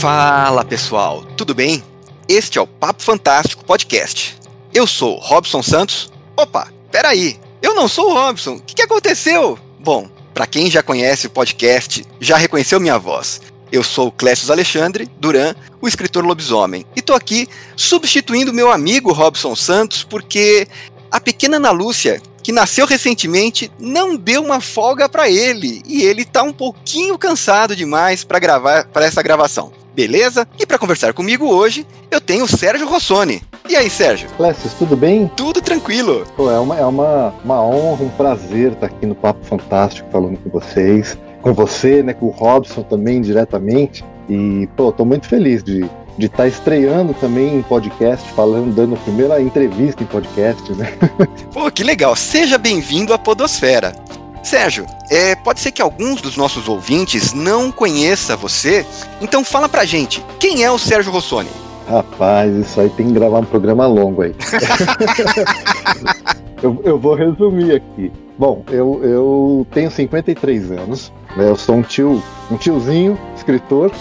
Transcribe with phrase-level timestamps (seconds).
[0.00, 1.84] Fala pessoal, tudo bem?
[2.26, 4.34] Este é o Papo Fantástico Podcast.
[4.72, 6.10] Eu sou Robson Santos.
[6.34, 9.58] Opa, peraí, eu não sou o Robson, o que, que aconteceu?
[9.78, 13.42] Bom, para quem já conhece o podcast, já reconheceu minha voz.
[13.70, 17.46] Eu sou o Clécio Alexandre Duran, o escritor lobisomem, e tô aqui
[17.76, 20.66] substituindo meu amigo Robson Santos porque
[21.10, 26.24] a pequena Ana Lúcia, que nasceu recentemente, não deu uma folga para ele e ele
[26.24, 29.78] tá um pouquinho cansado demais para gravar para essa gravação.
[30.00, 30.48] Beleza?
[30.58, 33.42] E para conversar comigo hoje, eu tenho o Sérgio Rossoni.
[33.68, 34.30] E aí, Sérgio?
[34.30, 35.30] Clécio, tudo bem?
[35.36, 36.24] Tudo tranquilo.
[36.38, 40.38] Pô, é uma, é uma, uma honra, um prazer estar aqui no Papo Fantástico falando
[40.38, 41.18] com vocês.
[41.42, 42.14] Com você, né?
[42.14, 44.02] Com o Robson também, diretamente.
[44.26, 45.84] E, pô, tô muito feliz de
[46.18, 50.92] de estar tá estreando também em podcast, falando, dando a primeira entrevista em podcast, né?
[51.50, 52.14] Pô, que legal!
[52.14, 53.94] Seja bem-vindo à Podosfera.
[54.42, 58.86] Sérgio, é, pode ser que alguns dos nossos ouvintes não conheça você,
[59.20, 61.50] então fala pra gente, quem é o Sérgio Rossoni?
[61.88, 64.34] Rapaz, isso aí tem que gravar um programa longo aí.
[66.62, 68.12] eu, eu vou resumir aqui.
[68.38, 73.90] Bom, eu, eu tenho 53 anos, né, eu sou um tio, um tiozinho, escritor.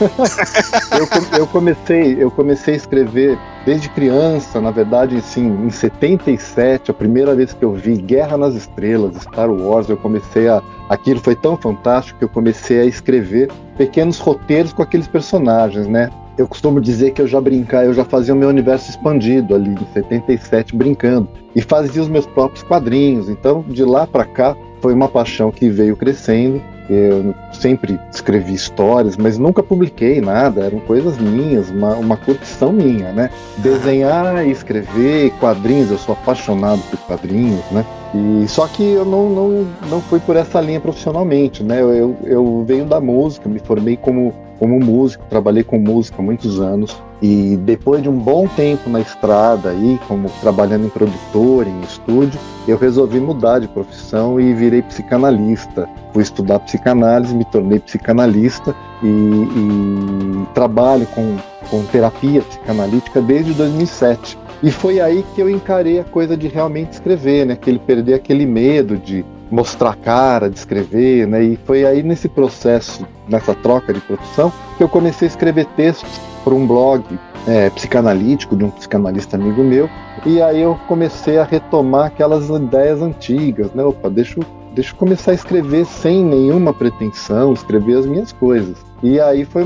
[0.97, 6.93] eu, eu, comecei, eu comecei a escrever desde criança, na verdade, sim, em 77, a
[6.93, 10.61] primeira vez que eu vi Guerra nas Estrelas, Star Wars, eu comecei a.
[10.87, 16.09] Aquilo foi tão fantástico que eu comecei a escrever pequenos roteiros com aqueles personagens, né?
[16.39, 19.71] Eu costumo dizer que eu já brincar, eu já fazia o meu universo expandido ali
[19.71, 23.27] em 77 brincando e fazia os meus próprios quadrinhos.
[23.27, 29.15] Então, de lá para cá, foi uma paixão que veio crescendo eu sempre escrevi histórias,
[29.15, 33.29] mas nunca publiquei nada, eram coisas minhas, uma, uma curtição minha, né?
[33.57, 37.85] Desenhar e escrever quadrinhos, eu sou apaixonado por quadrinhos, né?
[38.13, 41.81] E só que eu não, não, não fui por essa linha profissionalmente, né?
[41.81, 46.21] Eu, eu, eu venho da música, me formei como, como músico, trabalhei com música há
[46.21, 46.99] muitos anos.
[47.21, 52.39] E depois de um bom tempo na estrada aí, como trabalhando em produtor, em estúdio,
[52.67, 55.87] eu resolvi mudar de profissão e virei psicanalista.
[56.13, 61.35] Fui estudar psicanálise, me tornei psicanalista e, e trabalho com,
[61.69, 64.37] com terapia psicanalítica desde 2007.
[64.61, 67.55] E foi aí que eu encarei a coisa de realmente escrever, né?
[67.55, 71.41] Que ele perder aquele medo de mostrar a cara, de escrever, né?
[71.43, 76.19] E foi aí nesse processo, nessa troca de profissão, que eu comecei a escrever textos
[76.43, 77.03] para um blog
[77.47, 79.89] é, psicanalítico de um psicanalista amigo meu.
[80.25, 83.83] E aí eu comecei a retomar aquelas ideias antigas, né?
[83.83, 84.45] Opa, deixa eu,
[84.79, 88.77] deixa eu começar a escrever sem nenhuma pretensão, escrever as minhas coisas.
[89.03, 89.63] E aí foi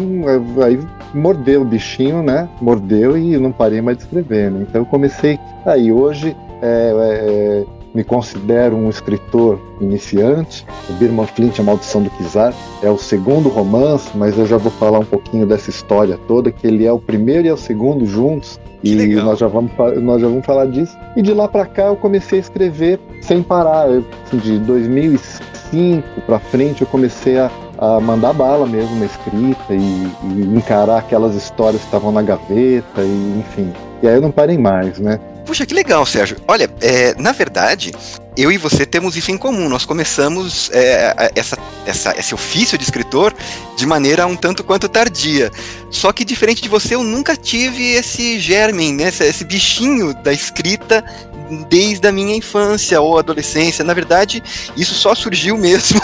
[0.66, 0.80] aí
[1.14, 2.50] mordeu o bichinho, né?
[2.60, 4.50] Mordeu e não parei mais de escrever.
[4.50, 4.66] Né?
[4.68, 10.66] Então eu comecei aí hoje é, é, me considero um escritor iniciante.
[10.90, 14.72] O Birman Flint, A Maldição do Kizar, é o segundo romance, mas eu já vou
[14.72, 18.06] falar um pouquinho dessa história toda, que ele é o primeiro e é o segundo
[18.06, 18.60] juntos.
[18.84, 19.72] e nós já, vamos,
[20.02, 20.98] nós já vamos falar disso.
[21.16, 23.90] E de lá para cá eu comecei a escrever sem parar.
[23.90, 29.74] Eu, assim, de 2005 para frente eu comecei a, a mandar bala mesmo na escrita
[29.74, 33.72] e, e encarar aquelas histórias que estavam na gaveta e enfim.
[34.02, 35.20] E aí eu não parei mais, né?
[35.46, 36.38] Puxa, que legal, Sérgio.
[36.48, 37.94] Olha, é, na verdade,
[38.36, 39.68] eu e você temos isso em comum.
[39.68, 43.34] Nós começamos é, essa, essa, esse ofício de escritor
[43.76, 45.52] de maneira um tanto quanto tardia.
[45.92, 50.34] Só que, diferente de você, eu nunca tive esse germen, né, esse, esse bichinho da
[50.34, 51.04] escrita
[51.70, 53.84] desde a minha infância ou adolescência.
[53.84, 54.44] Na verdade,
[54.76, 56.00] isso só surgiu mesmo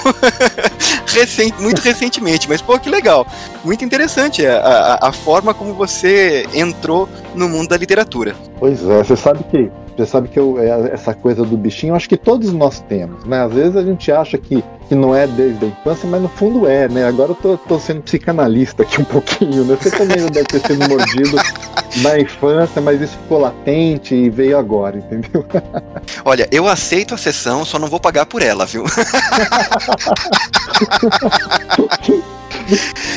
[1.07, 2.47] recent, muito recentemente.
[2.47, 3.25] Mas, pô, que legal.
[3.63, 8.35] Muito interessante a, a, a forma como você entrou no mundo da literatura.
[8.59, 12.07] Pois é, você sabe que você sabe que eu, é, essa coisa do bichinho, acho
[12.07, 13.43] que todos nós temos, né?
[13.43, 16.67] Às vezes a gente acha que, que não é desde a infância, mas no fundo
[16.67, 17.05] é, né?
[17.05, 19.77] Agora eu tô, tô sendo psicanalista aqui um pouquinho, né?
[19.79, 21.37] Você também deve ter sido mordido
[22.01, 25.45] na infância, mas isso ficou latente e veio agora, entendeu?
[26.25, 28.83] Olha, eu aceito a sessão, só não vou pagar por ela, viu?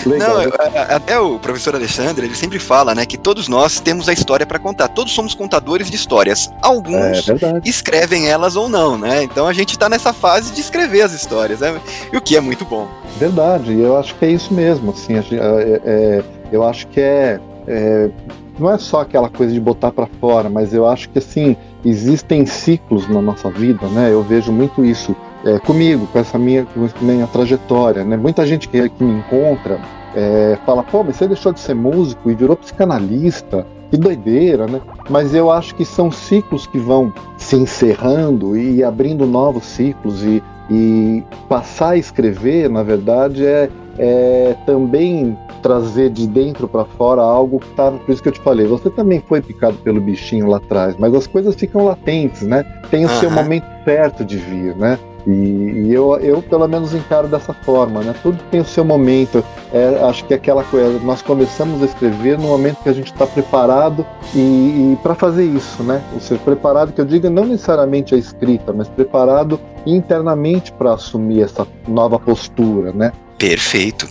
[0.06, 4.46] Não, até o professor Alexandre, ele sempre fala, né, que todos nós temos a história
[4.46, 4.88] para contar.
[4.88, 6.50] Todos somos contadores de histórias.
[6.60, 9.22] Alguns é, escrevem elas ou não, né?
[9.22, 11.80] Então a gente está nessa fase de escrever as histórias, né?
[12.12, 12.88] E o que é muito bom.
[13.18, 17.38] Verdade, eu acho que é isso mesmo, assim, é, é, eu acho que é,
[17.68, 18.10] é
[18.58, 22.44] não é só aquela coisa de botar para fora, mas eu acho que assim existem
[22.44, 24.12] ciclos na nossa vida, né?
[24.12, 28.04] Eu vejo muito isso é, comigo, com essa minha, com minha trajetória.
[28.04, 28.16] Né?
[28.16, 29.80] Muita gente que, que me encontra
[30.14, 34.80] é, fala, pô, mas você deixou de ser músico e virou psicanalista, que doideira, né?
[35.10, 40.42] Mas eu acho que são ciclos que vão se encerrando e abrindo novos ciclos e,
[40.70, 43.68] e passar a escrever, na verdade, é,
[43.98, 47.98] é também trazer de dentro para fora algo que estava.
[47.98, 51.14] Por isso que eu te falei, você também foi picado pelo bichinho lá atrás, mas
[51.14, 52.64] as coisas ficam latentes, né?
[52.90, 53.20] Tem o uhum.
[53.20, 54.98] seu momento certo de vir, né?
[55.26, 58.14] E, e, eu, eu, pelo menos, encaro dessa forma, né?
[58.22, 59.44] Tudo tem o seu momento.
[59.72, 63.12] É, acho que é aquela coisa, nós começamos a escrever no momento que a gente
[63.12, 64.04] está preparado
[64.34, 66.02] e, e para fazer isso, né?
[66.12, 71.42] Ou seja, preparado, que eu diga, não necessariamente a escrita, mas preparado internamente para assumir
[71.42, 73.12] essa nova postura, né?
[73.38, 74.06] Perfeito.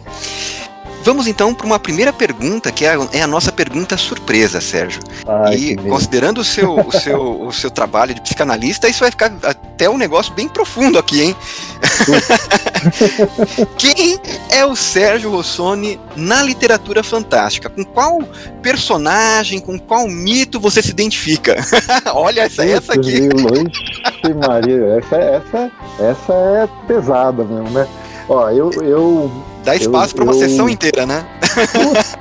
[1.03, 5.01] Vamos então para uma primeira pergunta, que é a, é a nossa pergunta surpresa, Sérgio.
[5.27, 9.33] Ai, e considerando o seu, o, seu, o seu trabalho de psicanalista, isso vai ficar
[9.44, 11.36] até um negócio bem profundo aqui, hein?
[13.77, 14.19] Quem
[14.50, 17.69] é o Sérgio Rossoni na literatura fantástica?
[17.69, 18.19] Com qual
[18.62, 21.56] personagem, com qual mito você se identifica?
[22.13, 23.27] Olha essa, essa aqui.
[23.30, 27.88] Ixi, Maria, essa, essa, essa é pesada mesmo, né?
[28.30, 29.31] Ó, eu, eu
[29.63, 30.39] Dá espaço para uma eu...
[30.39, 31.25] sessão inteira, né?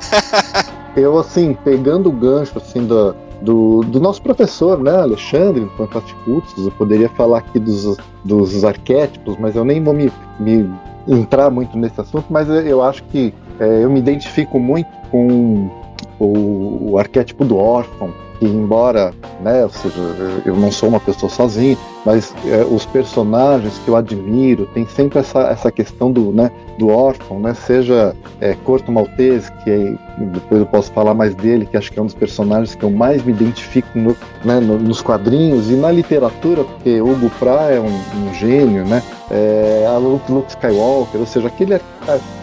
[0.96, 6.16] eu, assim, pegando o gancho, assim, do, do, do nosso professor, né, Alexandre, no Fantastic
[6.24, 10.68] Cursos, eu poderia falar aqui dos, dos arquétipos, mas eu nem vou me, me
[11.08, 15.70] entrar muito nesse assunto, mas eu acho que é, eu me identifico muito com
[16.18, 19.96] o, o arquétipo do órfão, que embora, né, ou seja,
[20.44, 25.18] eu não sou uma pessoa sozinha, mas é, os personagens que eu admiro tem sempre
[25.18, 30.60] essa, essa questão do, né, do órfão, né, seja é, Corto Maltese, que é, depois
[30.60, 33.22] eu posso falar mais dele, que acho que é um dos personagens que eu mais
[33.22, 38.28] me identifico no, né, no, nos quadrinhos e na literatura, porque Hugo Pratt é um,
[38.28, 41.80] um gênio, né, é, a Luke, Luke Skywalker, ou seja, aquele é,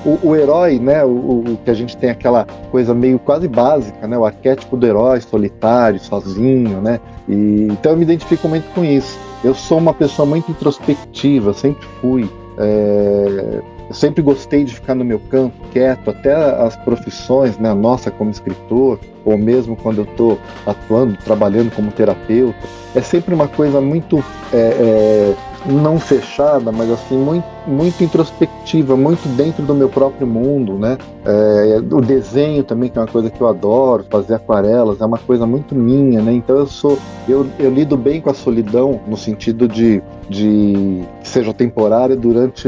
[0.06, 4.07] o, o herói, né, o, o, que a gente tem aquela coisa meio quase básica,
[4.07, 8.83] né, o arquétipo do herói solitário, sozinho, né, e, então eu me identifico muito com
[8.83, 9.18] isso.
[9.44, 12.29] Eu sou uma pessoa muito introspectiva, sempre fui.
[12.57, 17.75] É, eu sempre gostei de ficar no meu campo, quieto, até as profissões, né, a
[17.75, 22.57] nossa como escritor, ou mesmo quando eu estou atuando, trabalhando como terapeuta,
[22.94, 25.35] é sempre uma coisa muito é, é,
[25.65, 30.98] não fechada, mas assim muito, muito introspectiva, muito dentro do meu próprio mundo, né?
[31.25, 35.18] É, o desenho também que é uma coisa que eu adoro, fazer aquarelas é uma
[35.18, 36.33] coisa muito minha, né?
[36.33, 41.27] Então eu sou, eu, eu lido bem com a solidão no sentido de, de que
[41.27, 42.68] seja temporária durante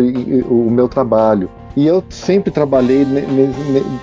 [0.49, 1.49] o meu trabalho.
[1.79, 3.07] E eu sempre trabalhei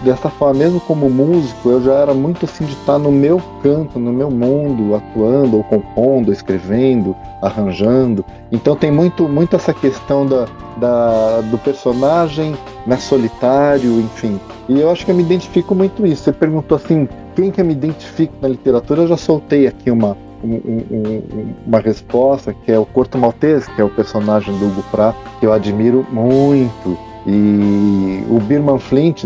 [0.00, 3.98] dessa forma, mesmo como músico, eu já era muito assim de estar no meu canto,
[3.98, 8.24] no meu mundo, atuando, ou compondo, ou escrevendo, arranjando.
[8.50, 10.46] Então tem muito, muito essa questão da,
[10.78, 12.56] da, do personagem
[12.86, 14.40] né, solitário, enfim.
[14.70, 16.22] E eu acho que eu me identifico muito isso.
[16.22, 19.02] Você perguntou assim, quem que eu me identifico na literatura?
[19.02, 23.82] Eu já soltei aqui uma, um, um, uma resposta, que é o Corto Maltese, que
[23.82, 26.96] é o personagem do Hugo Pratt, que eu admiro muito.
[27.26, 29.24] E o Birman Flint,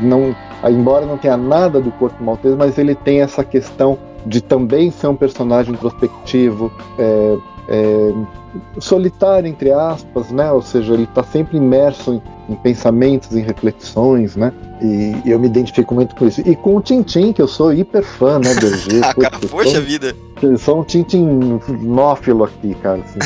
[0.00, 0.34] não,
[0.68, 5.08] embora não tenha nada do corpo maltese, mas ele tem essa questão de também ser
[5.08, 7.36] um personagem introspectivo, é,
[7.68, 8.14] é,
[8.80, 10.50] solitário, entre aspas, né?
[10.50, 14.52] ou seja, ele está sempre imerso em, em, pensamentos, em reflexões, né?
[14.80, 16.40] E, e, eu me identifico muito com isso.
[16.40, 19.00] E com o Tintin, que eu sou hiper fã, né, DG?
[19.04, 20.16] ah, cara, poxa sou, vida!
[20.58, 23.00] Sou um Tintin nófilo aqui, cara.
[23.00, 23.18] Assim,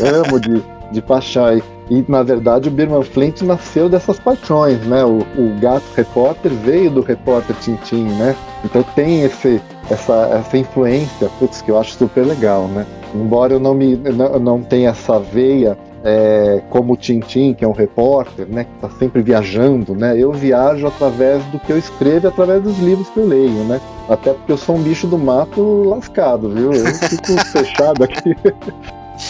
[0.24, 1.60] amo de, de paixão.
[1.90, 5.04] E, na verdade, o Birman Flint nasceu dessas paixões, né?
[5.04, 8.36] O, o gato repórter veio do repórter Tintin, né?
[8.64, 12.84] Então tem esse, essa, essa influência, putz, que eu acho super legal, né?
[13.14, 17.68] Embora eu não, me, não, não tenha essa veia é, como o Tintin, que é
[17.68, 18.64] um repórter, né?
[18.64, 20.14] Que está sempre viajando, né?
[20.18, 23.80] Eu viajo através do que eu escrevo e através dos livros que eu leio, né?
[24.10, 26.70] Até porque eu sou um bicho do mato lascado, viu?
[26.70, 28.36] Eu fico fechado aqui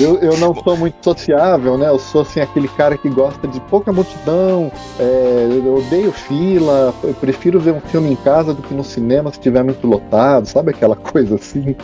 [0.00, 1.88] eu, eu não sou muito sociável, né?
[1.88, 7.14] Eu sou assim aquele cara que gosta de pouca multidão, é, eu odeio fila, eu
[7.14, 10.70] prefiro ver um filme em casa do que no cinema se estiver muito lotado, sabe
[10.70, 11.74] aquela coisa assim?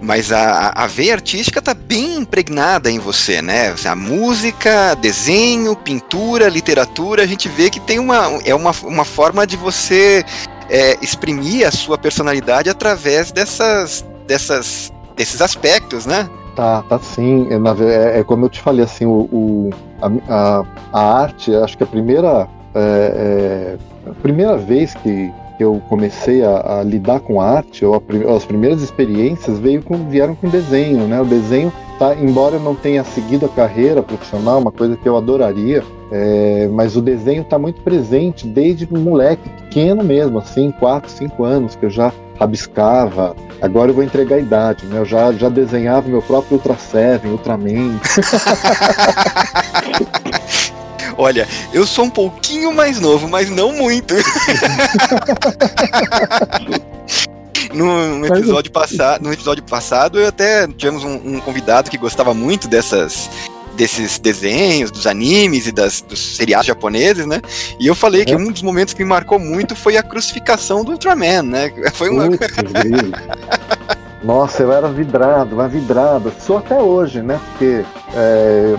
[0.00, 3.74] Mas a, a veia artística tá bem impregnada em você, né?
[3.84, 9.46] A música, desenho, pintura, literatura, a gente vê que tem uma, é uma, uma forma
[9.46, 10.24] de você
[10.68, 16.28] é, exprimir a sua personalidade através dessas, dessas, desses aspectos, né?
[16.58, 17.46] Tá, tá sim.
[17.50, 19.70] É, é, é como eu te falei, assim, o, o
[20.02, 25.80] a, a, a, arte, acho que a primeira, é, é, a primeira vez que eu
[25.88, 30.48] comecei a, a lidar com arte, ou a, as primeiras experiências veio com, vieram com
[30.48, 31.20] desenho, né?
[31.20, 35.16] O desenho, tá, embora eu não tenha seguido a carreira profissional, uma coisa que eu
[35.16, 41.44] adoraria, é, mas o desenho está muito presente desde moleque, pequeno mesmo, assim, 4, 5
[41.44, 43.34] anos, que eu já rabiscava.
[43.60, 44.98] Agora eu vou entregar a idade, né?
[44.98, 47.98] Eu já, já desenhava meu próprio Ultra Seven, Ultraman.
[51.18, 54.14] Olha, eu sou um pouquinho mais novo, mas não muito.
[57.74, 62.32] no, no, episódio passado, no episódio passado, eu até tivemos um, um, convidado que gostava
[62.32, 63.28] muito dessas
[63.74, 67.42] desses desenhos, dos animes e das, dos seriados japoneses, né?
[67.80, 68.24] E eu falei é.
[68.24, 71.72] que um dos momentos que me marcou muito foi a crucificação do Ultraman, né?
[71.94, 72.28] Foi uma.
[74.28, 76.30] Nossa, eu era vidrado, mas vidrado.
[76.38, 77.40] Sou até hoje, né?
[77.48, 77.82] Porque
[78.14, 78.76] é,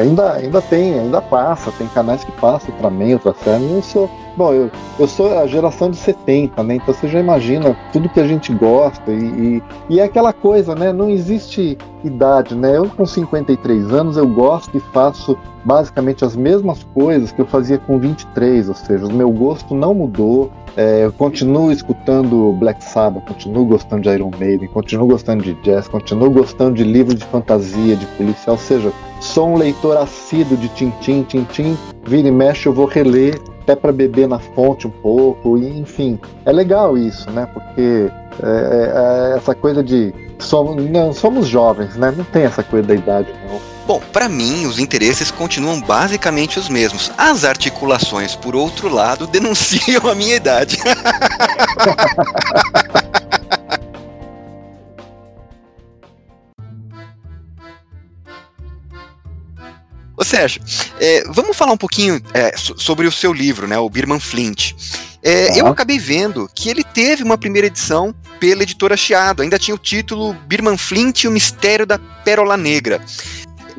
[0.00, 4.52] ainda, ainda tem, ainda passa, tem canais que passam Ultraman, Ultra Série, eu sou Bom,
[4.52, 6.74] eu, eu sou a geração de 70, né?
[6.76, 10.74] Então você já imagina tudo que a gente gosta e, e, e, é aquela coisa,
[10.74, 10.92] né?
[10.92, 12.76] Não existe idade, né?
[12.76, 17.78] Eu com 53 anos eu gosto e faço basicamente as mesmas coisas que eu fazia
[17.78, 20.50] com 23, ou seja, o meu gosto não mudou.
[20.76, 25.86] É, eu continuo escutando Black Sabbath, continuo gostando de Iron Maiden, continuo gostando de jazz,
[25.86, 30.68] continuo gostando de livros de fantasia, de policial, ou seja, sou um leitor assíduo de
[30.70, 35.56] Tintim, Tintim, vira e mexe eu vou reler até para beber na fonte um pouco,
[35.56, 37.48] e, enfim, é legal isso, né?
[37.52, 38.10] Porque
[38.42, 42.12] é, é, é, essa coisa de somos, não, somos jovens, né?
[42.14, 43.58] Não tem essa coisa da idade, não.
[43.86, 47.10] Bom, para mim, os interesses continuam basicamente os mesmos.
[47.16, 50.78] As articulações, por outro lado, denunciam a minha idade.
[60.34, 60.60] Sérgio,
[60.98, 64.72] é, vamos falar um pouquinho é, sobre o seu livro, né, o Birman Flint.
[65.22, 65.58] É, ah.
[65.58, 69.78] Eu acabei vendo que ele teve uma primeira edição pela editora Chiado, ainda tinha o
[69.78, 73.00] título Birman Flint e o Mistério da Pérola Negra.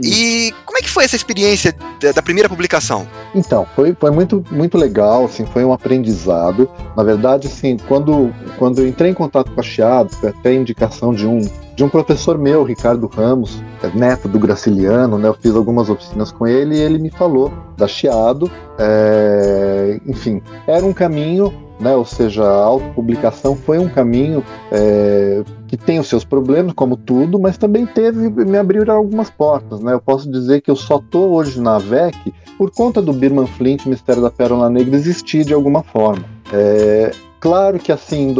[0.01, 3.07] E como é que foi essa experiência da, da, primeira publicação?
[3.35, 6.69] Então, foi, foi muito, muito legal, assim, foi um aprendizado.
[6.95, 11.13] Na verdade, assim, quando, quando eu entrei em contato com a Chiado, foi até indicação
[11.13, 11.41] de um,
[11.75, 15.27] de um professor meu, Ricardo Ramos, é neto do Graciliano, né?
[15.27, 18.49] Eu fiz algumas oficinas com ele e ele me falou da Chiado.
[18.79, 21.93] É, enfim, era um caminho, né?
[21.93, 25.43] Ou seja, a autopublicação foi um caminho é,
[25.77, 29.93] que tem os seus problemas, como tudo, mas também teve, me abriu algumas portas, né?
[29.93, 33.85] Eu posso dizer que eu só tô hoje na VEC por conta do Birman Flint,
[33.85, 36.23] Mistério da Pérola Negra, existir de alguma forma.
[36.53, 38.33] É, claro que assim,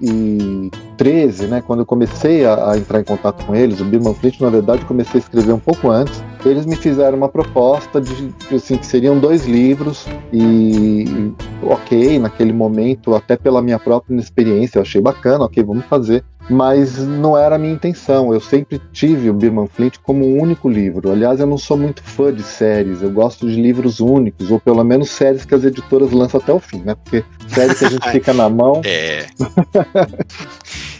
[0.00, 4.14] em 2013, né, quando eu comecei a, a, entrar em contato com eles, o Birman
[4.14, 8.34] Flint, na verdade, comecei a escrever um pouco antes, eles me fizeram uma proposta de,
[8.54, 14.82] assim, que seriam dois livros e, ok, naquele momento, até pela minha própria inexperiência, eu
[14.82, 18.32] achei bacana, ok, vamos fazer mas não era a minha intenção.
[18.32, 21.10] Eu sempre tive o Birman Flint como um único livro.
[21.10, 24.82] Aliás, eu não sou muito fã de séries, eu gosto de livros únicos, ou pelo
[24.84, 26.94] menos séries que as editoras lançam até o fim, né?
[26.94, 28.80] Porque série que a gente fica na mão.
[28.84, 29.26] É.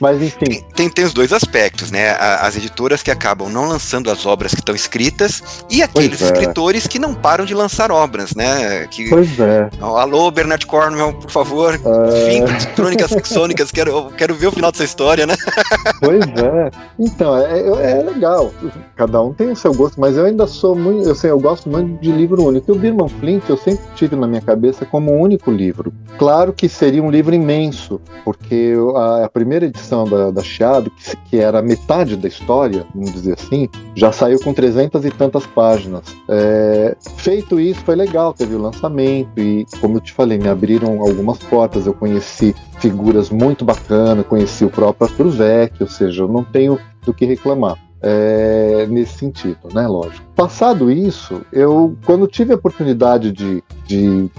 [0.00, 0.62] Mas enfim.
[0.74, 2.10] Tem, tem os dois aspectos, né?
[2.10, 6.26] As editoras que acabam não lançando as obras que estão escritas e aqueles é.
[6.26, 8.86] escritores que não param de lançar obras, né?
[8.90, 9.70] Que, pois é.
[9.80, 12.30] Alô, Bernard Cornwell, por favor, é...
[12.30, 15.35] fim Crônicas Sônicas, quero, quero ver o final dessa história, né?
[16.00, 16.70] Pois é.
[16.98, 18.52] Então, é, é, é, legal.
[18.94, 21.08] Cada um tem o seu gosto, mas eu ainda sou muito.
[21.08, 22.70] Eu sei, eu gosto muito de livro único.
[22.70, 25.92] E o Birman Flint eu sempre tive na minha cabeça como um único livro.
[26.18, 31.16] Claro que seria um livro imenso, porque a, a primeira edição da, da Chiado, que,
[31.28, 36.04] que, era metade da história, vamos dizer assim, já saiu com trezentas e tantas páginas.
[36.28, 41.00] É, feito isso, foi legal, teve o lançamento e, como eu te falei, me abriram
[41.00, 41.86] algumas portas.
[41.86, 46.78] Eu conheci figuras muito bacanas, conheci o próprio Arthur Vec, ou seja, eu não tenho
[47.04, 47.76] do que reclamar.
[48.02, 49.87] É, nesse sentido, né?
[49.88, 50.25] Lógico.
[50.37, 54.30] Passado isso, eu, quando tive a oportunidade de, de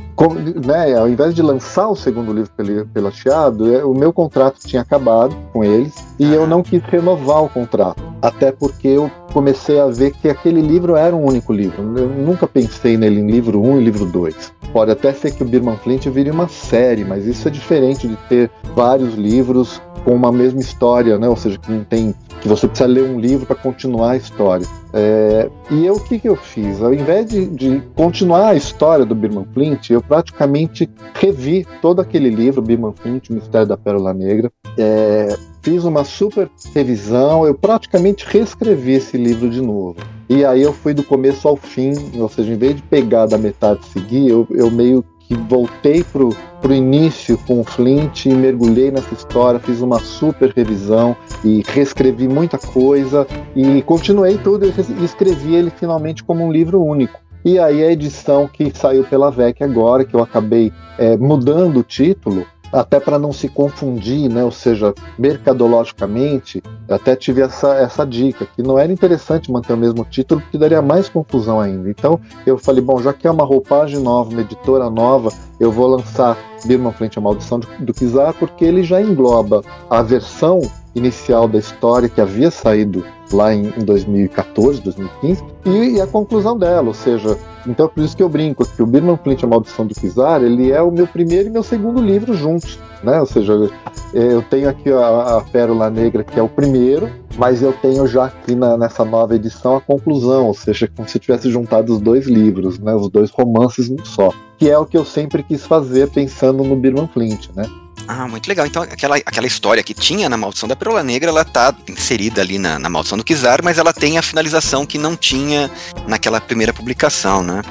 [0.63, 4.59] né, ao invés de lançar o segundo livro pela, pela Chiado, é, o meu contrato
[4.59, 8.01] tinha acabado com eles e eu não quis renovar o contrato.
[8.21, 11.81] Até porque eu comecei a ver que aquele livro era um único livro.
[11.97, 14.53] Eu nunca pensei nele em livro 1 um e livro 2.
[14.77, 18.15] Pode até ser que o Birman Flint vire uma série, mas isso é diferente de
[18.29, 21.27] ter vários livros com uma mesma história, né?
[21.27, 24.65] Ou seja, que não tem que você precisa ler um livro para continuar a história.
[24.93, 26.81] É, e eu, o que, que eu fiz?
[26.81, 32.29] Ao invés de, de, continuar a história do Birman Flint, eu praticamente revi todo aquele
[32.29, 34.51] livro, Birman Flint, Mistério da Pérola Negra.
[34.77, 39.97] É, fiz uma super revisão, eu praticamente reescrevi esse livro de novo.
[40.29, 43.37] E aí eu fui do começo ao fim, ou seja, em vez de pegar da
[43.37, 46.29] metade e seguir, eu, eu meio que voltei pro,
[46.61, 52.27] pro início com o Flint e mergulhei nessa história, fiz uma super revisão e reescrevi
[52.27, 57.19] muita coisa e continuei tudo e escrevi ele finalmente como um livro único.
[57.43, 61.83] E aí a edição que saiu pela VEC agora, que eu acabei é, mudando o
[61.83, 64.43] título, até para não se confundir, né?
[64.43, 70.05] Ou seja, mercadologicamente, até tive essa, essa dica, que não era interessante manter o mesmo
[70.05, 71.89] título, porque daria mais confusão ainda.
[71.89, 75.87] Então eu falei, bom, já que é uma roupagem nova, uma editora nova, eu vou
[75.87, 80.61] lançar Birman Frente à Maldição do Kizar, porque ele já engloba a versão
[80.97, 86.57] inicial da história que havia saído lá em, em 2014, 2015, e, e, a conclusão
[86.57, 89.47] dela, ou seja, então é por isso que eu brinco, que o Birman Flint, A
[89.47, 93.19] Maldição do Kizar, ele é o meu primeiro e meu segundo livro juntos, né?
[93.19, 93.69] Ou seja,
[94.13, 98.25] eu tenho aqui a, a Pérola Negra, que é o primeiro, mas eu tenho já
[98.25, 102.27] aqui na, nessa nova edição a conclusão, ou seja, como se tivesse juntado os dois
[102.27, 102.95] livros, né?
[102.95, 106.75] Os dois romances num só, que é o que eu sempre quis fazer pensando no
[106.75, 107.65] Birman Flint, né?
[108.07, 108.65] Ah, muito legal.
[108.65, 112.59] Então, aquela, aquela história que tinha na Maldição da Pérola Negra, ela tá inserida ali
[112.59, 115.71] na, na Maldição do Kizar, mas ela tem a finalização que não tinha
[116.07, 117.61] naquela primeira publicação, né?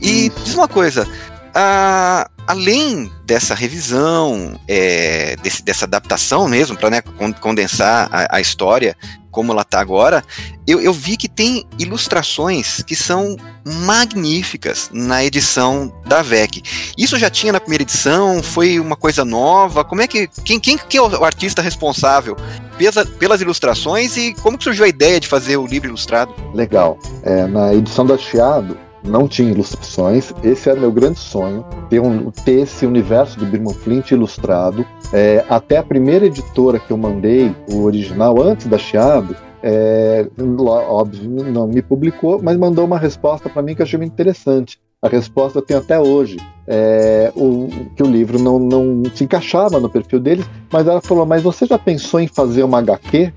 [0.00, 1.06] E diz uma coisa,
[1.54, 7.00] a, além dessa revisão, é, desse, dessa adaptação mesmo, para né,
[7.40, 8.96] condensar a, a, história
[9.30, 10.24] como ela está agora,
[10.66, 16.60] eu, eu, vi que tem ilustrações que são magníficas na edição da VEC.
[16.98, 18.42] Isso já tinha na primeira edição?
[18.42, 19.84] Foi uma coisa nova?
[19.84, 22.36] Como é que quem, quem, é o artista responsável
[22.76, 26.34] pelas, pelas ilustrações e como surgiu a ideia de fazer o livro ilustrado?
[26.52, 26.98] Legal.
[27.22, 30.32] É, na edição da Chiado, não tinha ilustrações.
[30.42, 34.84] Esse era meu grande sonho, ter, um, ter esse universo do Birman Flint ilustrado.
[35.12, 41.28] É, até a primeira editora que eu mandei, o original, antes da Chiado, é, óbvio,
[41.44, 44.78] não me publicou, mas mandou uma resposta para mim que eu achei muito interessante.
[45.02, 46.36] A resposta tenho até hoje.
[46.66, 51.24] É, o, que o livro não, não se encaixava no perfil deles, mas ela falou:
[51.24, 53.32] Mas você já pensou em fazer uma HQ?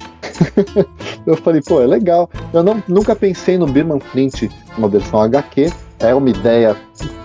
[1.26, 2.30] eu falei: Pô, é legal.
[2.52, 5.72] Eu não, nunca pensei no Birman Flint, uma versão HQ.
[6.00, 6.76] É uma ideia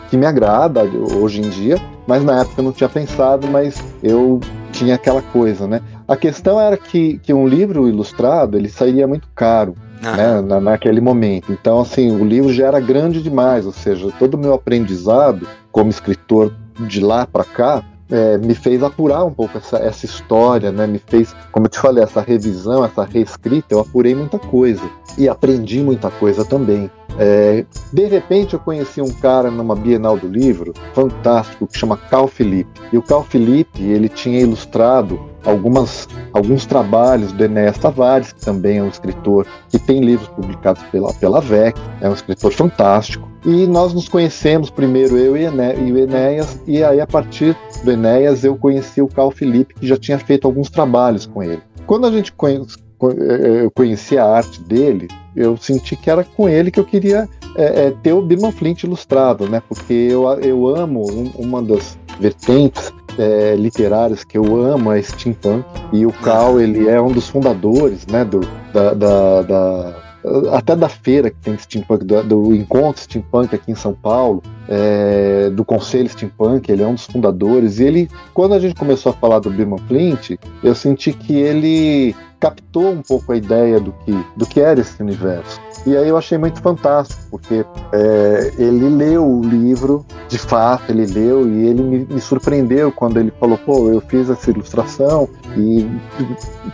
[0.09, 1.77] que me agrada hoje em dia,
[2.07, 4.39] mas na época eu não tinha pensado, mas eu
[4.71, 5.83] tinha aquela coisa, né?
[6.07, 11.01] A questão era que, que um livro ilustrado ele sairia muito caro né, na, naquele
[11.01, 11.53] momento.
[11.53, 15.91] Então, assim, o livro já era grande demais, ou seja, todo o meu aprendizado como
[15.91, 16.53] escritor
[16.87, 20.87] de lá para cá é, me fez apurar um pouco essa, essa história, né?
[20.87, 24.83] Me fez, como eu te falei, essa revisão, essa reescrita, eu apurei muita coisa
[25.17, 26.91] e aprendi muita coisa também.
[27.19, 32.29] É, de repente eu conheci um cara numa Bienal do Livro, fantástico, que chama Cal
[32.29, 32.81] Felipe.
[32.93, 38.79] E o Cal Felipe, ele tinha ilustrado algumas, alguns trabalhos do Enéas Tavares, que também
[38.79, 43.29] é um escritor que tem livros publicados pela, pela VEC, é um escritor fantástico.
[43.45, 48.45] E nós nos conhecemos primeiro, eu e, o Enéas, e aí a partir do Enéas
[48.45, 51.63] eu conheci o Cal Felipe, que já tinha feito alguns trabalhos com ele.
[51.87, 56.49] Quando a gente conhece, eh, eu conheci a arte dele, eu senti que era com
[56.49, 59.63] ele que eu queria é, é, ter o Birman Flint ilustrado, né?
[59.69, 65.65] Porque eu, eu amo um, uma das vertentes é, literárias que eu amo é steampunk
[65.93, 68.25] e o Cal ele é um dos fundadores, né?
[68.25, 68.41] Do,
[68.73, 70.09] da, da, da
[70.53, 75.49] até da feira que tem steampunk, do, do encontro steampunk aqui em São Paulo, é,
[75.51, 77.79] do Conselho Steampunk, ele é um dos fundadores.
[77.79, 82.15] E ele, quando a gente começou a falar do Birman Flint, eu senti que ele
[82.39, 85.61] captou um pouco a ideia do que, do que era esse universo.
[85.87, 91.07] E aí eu achei muito fantástico, porque é, ele leu o livro, de fato, ele
[91.07, 95.89] leu e ele me, me, surpreendeu quando ele falou: pô, eu fiz essa ilustração e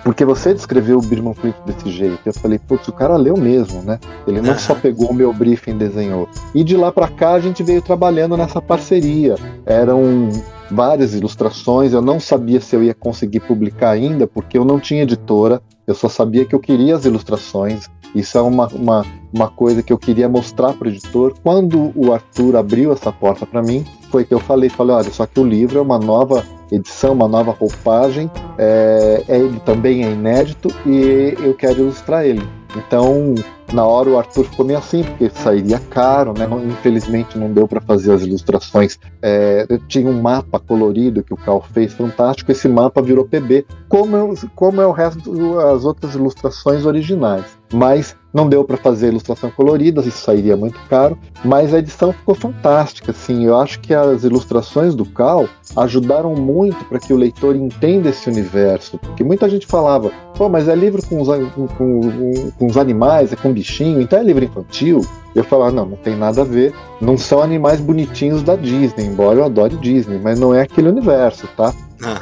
[0.03, 2.21] porque você descreveu o Birman Flint desse jeito.
[2.25, 3.99] Eu falei: putz, o cara leu mesmo, né?
[4.27, 6.29] Ele não só pegou o meu briefing e desenhou.
[6.55, 9.37] E de lá para cá a gente veio trabalhando nessa parceria.
[9.67, 10.29] Eram
[10.71, 11.93] várias ilustrações.
[11.93, 15.63] Eu não sabia se eu ia conseguir publicar ainda, porque eu não tinha editora.
[15.87, 17.89] Eu só sabia que eu queria as ilustrações.
[18.15, 21.35] Isso é uma, uma, uma coisa que eu queria mostrar para o editor.
[21.43, 25.27] Quando o Arthur abriu essa porta para mim, foi que eu falei, falei, olha, só
[25.27, 30.13] que o livro é uma nova edição, uma nova roupagem, é, é, ele também é
[30.13, 32.49] inédito e eu quero ilustrar ele.
[32.77, 33.35] Então,
[33.73, 36.47] na hora o Arthur ficou meio assim, porque sairia caro, né?
[36.65, 39.01] Infelizmente não deu para fazer as ilustrações.
[39.21, 42.53] É, tinha um mapa colorido que o Cal fez, fantástico.
[42.53, 47.47] Esse mapa virou PB, como é, como é o resto das outras ilustrações originais.
[47.75, 52.35] Mas não deu para fazer ilustração colorida, isso sairia muito caro, mas a edição ficou
[52.35, 53.45] fantástica, assim.
[53.45, 58.29] Eu acho que as ilustrações do Cal ajudaram muito para que o leitor entenda esse
[58.29, 62.77] universo, porque muita gente falava, pô, mas é livro com os, com, com, com os
[62.77, 65.01] animais, é com bichinho, então é livro infantil.
[65.35, 69.41] Eu falava, não, não tem nada a ver, não são animais bonitinhos da Disney, embora
[69.41, 71.75] eu adore Disney, mas não é aquele universo, tá?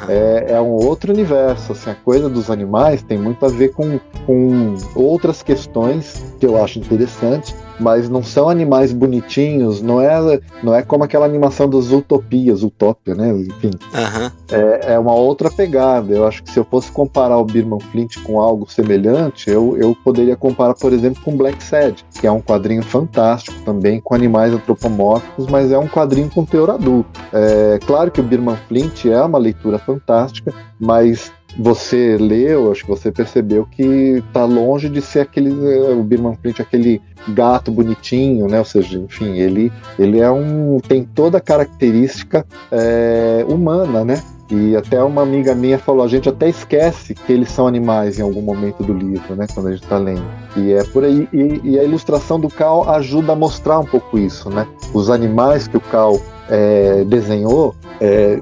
[0.09, 1.71] É, é, um outro universo.
[1.71, 6.61] Assim, a coisa dos animais tem muito a ver com, com outras questões que eu
[6.61, 11.91] acho interessante, mas não são animais bonitinhos, não é, não é como aquela animação das
[11.91, 13.29] utopias, utopia, né?
[13.29, 13.71] Enfim.
[13.93, 14.31] Aham.
[14.49, 16.13] É, é uma outra pegada.
[16.13, 19.95] Eu acho que se eu fosse comparar o Birman Flint com algo semelhante, eu, eu
[20.03, 24.53] poderia comparar, por exemplo, com Black Sad, que é um quadrinho fantástico também, com animais
[24.53, 27.19] antropomórficos, mas é um quadrinho com teor adulto.
[27.33, 32.89] É claro que o Birman Flint é uma leitura fantástica, mas você leu, acho que
[32.89, 38.47] você percebeu que tá longe de ser aquele eh, o Birman Flint aquele gato bonitinho,
[38.47, 38.59] né?
[38.59, 44.21] Ou seja, enfim, ele ele é um tem toda a característica é, humana, né?
[44.53, 48.21] E até uma amiga minha falou, a gente até esquece que eles são animais em
[48.21, 49.47] algum momento do livro, né?
[49.51, 50.23] Quando a gente está lendo.
[50.55, 51.27] E é por aí.
[51.33, 54.67] E, e, a ilustração do Cal ajuda a mostrar um pouco isso, né?
[54.93, 58.39] Os animais que o Cal é, desenhou é,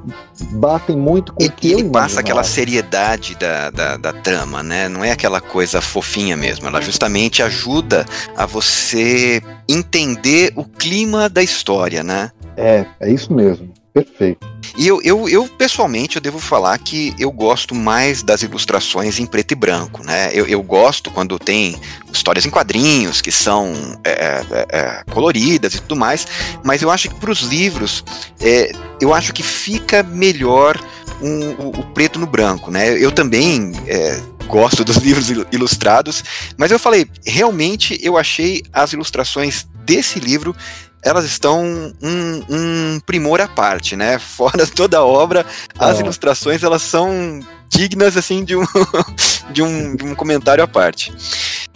[0.53, 4.89] batem muito com e, o que ele passa aquela seriedade da, da, da trama, né?
[4.89, 6.67] Não é aquela coisa fofinha mesmo.
[6.67, 12.31] Ela justamente ajuda a você entender o clima da história, né?
[12.57, 13.71] É, é isso mesmo.
[13.93, 14.51] Perfeito.
[14.77, 19.25] E eu, eu, eu, pessoalmente, eu devo falar que eu gosto mais das ilustrações em
[19.25, 20.29] preto e branco, né?
[20.33, 21.79] Eu, eu gosto quando tem
[22.11, 26.25] histórias em quadrinhos que são é, é, é, coloridas e tudo mais,
[26.63, 28.03] mas eu acho que para os livros,
[28.39, 30.79] é, eu acho que fica melhor
[31.21, 32.97] um, o, o, preto no branco, né?
[32.97, 36.23] Eu também é, gosto dos livros ilustrados,
[36.57, 40.55] mas eu falei, realmente eu achei as ilustrações desse livro
[41.03, 41.63] elas estão
[42.01, 44.17] um, um, primor à parte, né?
[44.19, 45.45] Fora toda a obra,
[45.77, 46.01] as Ah.
[46.01, 48.63] ilustrações elas são dignas assim de um,
[49.51, 51.11] de um, de um comentário à parte.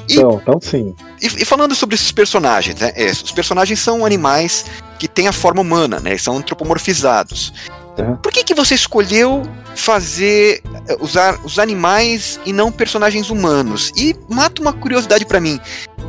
[0.07, 0.93] E- Então, então sim.
[1.21, 2.91] E, e falando sobre esses personagens, né?
[2.95, 4.65] é, os personagens são animais
[4.99, 6.11] que têm a forma humana, né?
[6.11, 7.51] Eles são antropomorfizados.
[8.21, 9.43] Por que, que você escolheu
[9.75, 13.91] fazer eh, usar os animais e não personagens humanos?
[13.95, 15.59] E mata uma curiosidade pra mim.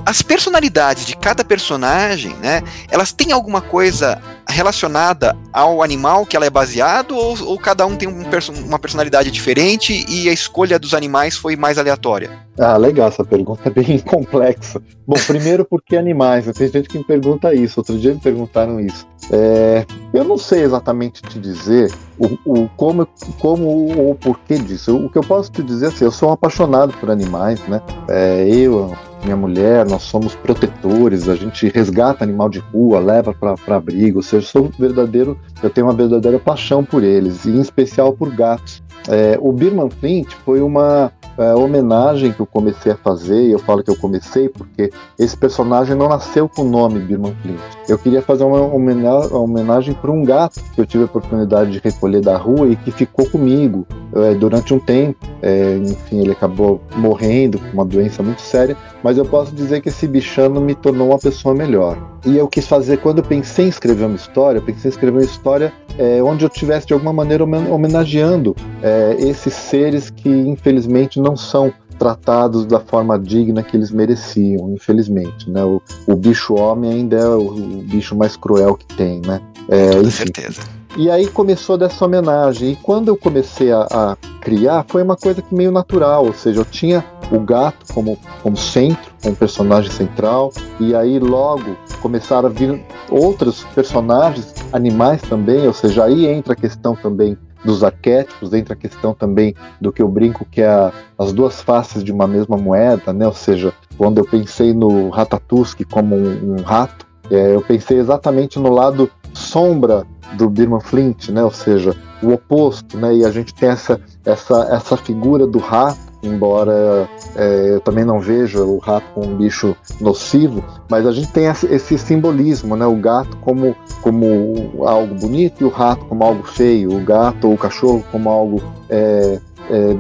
[0.05, 2.63] As personalidades de cada personagem, né?
[2.91, 7.97] Elas têm alguma coisa relacionada ao animal que ela é baseado ou, ou cada um
[7.97, 12.31] tem um perso- uma personalidade diferente e a escolha dos animais foi mais aleatória?
[12.59, 14.81] Ah, legal essa pergunta, é bem complexa.
[15.07, 16.53] Bom, primeiro porque animais, né?
[16.53, 19.07] tem gente que me pergunta isso, outro dia me perguntaram isso.
[19.31, 23.07] É, eu não sei exatamente te dizer o, o como,
[23.39, 23.67] como
[23.99, 24.97] ou porquê disso.
[24.97, 27.83] O que eu posso te dizer é assim, eu sou um apaixonado por animais, né?
[28.09, 28.93] É, eu,
[29.25, 34.23] minha mulher, nós somos protetores, a gente resgata animal de rua, leva para abrigo, ou
[34.23, 38.83] seja, sou verdadeiro, eu tenho uma verdadeira paixão por eles, e em especial por gatos.
[39.09, 43.59] É, o Birman Flint foi uma é, homenagem que eu comecei a fazer, e eu
[43.59, 47.61] falo que eu comecei porque esse personagem não nasceu com o nome Birman Flint.
[47.89, 51.73] Eu queria fazer uma homena- uma homenagem para um gato que eu tive a oportunidade
[51.73, 55.27] de recolher da rua e que ficou comigo é, durante um tempo.
[55.43, 59.89] É, enfim, ele acabou morrendo com uma doença muito séria, mas eu posso dizer que
[59.89, 61.97] esse bichano me tornou uma pessoa melhor.
[62.27, 65.19] E eu quis fazer, quando eu pensei em escrever uma história, eu pensei em escrever
[65.19, 70.29] uma história é, onde eu tivesse de alguma maneira homen- homenageando é, esses seres que
[70.29, 75.65] infelizmente não são tratados da forma digna que eles mereciam, infelizmente, né?
[75.65, 79.41] O, o bicho homem ainda é o, o bicho mais cruel que tem, né?
[79.69, 80.61] É, Com certeza.
[80.97, 82.73] E aí começou dessa homenagem.
[82.73, 86.25] E quando eu comecei a, a criar, foi uma coisa que meio natural.
[86.25, 90.51] Ou seja, eu tinha o gato como, como centro, como personagem central.
[90.81, 95.67] E aí logo começaram a vir outros personagens, animais também.
[95.67, 100.01] Ou seja, aí entra a questão também dos arquétipos, entra a questão também do que
[100.01, 103.27] eu brinco que é a- as duas faces de uma mesma moeda, né?
[103.27, 108.59] Ou seja, quando eu pensei no Ratatouille como um, um rato, é, eu pensei exatamente
[108.59, 111.43] no lado sombra do Birman Flint, né?
[111.43, 113.15] Ou seja, o oposto, né?
[113.15, 118.19] E a gente tem essa essa essa figura do rato, embora é, eu também não
[118.19, 122.87] veja o rato como um bicho nocivo, mas a gente tem esse, simbolismo, né?
[122.87, 127.55] O gato como como algo bonito e o rato como algo feio, o gato ou
[127.55, 129.97] o cachorro como algo é, é,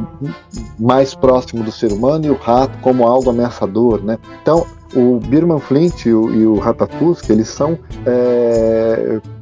[0.78, 4.18] mais próximo do ser humano e o rato como algo ameaçador, né?
[4.42, 7.78] Então o Birman Flint e o, e o Ratatouille, eles são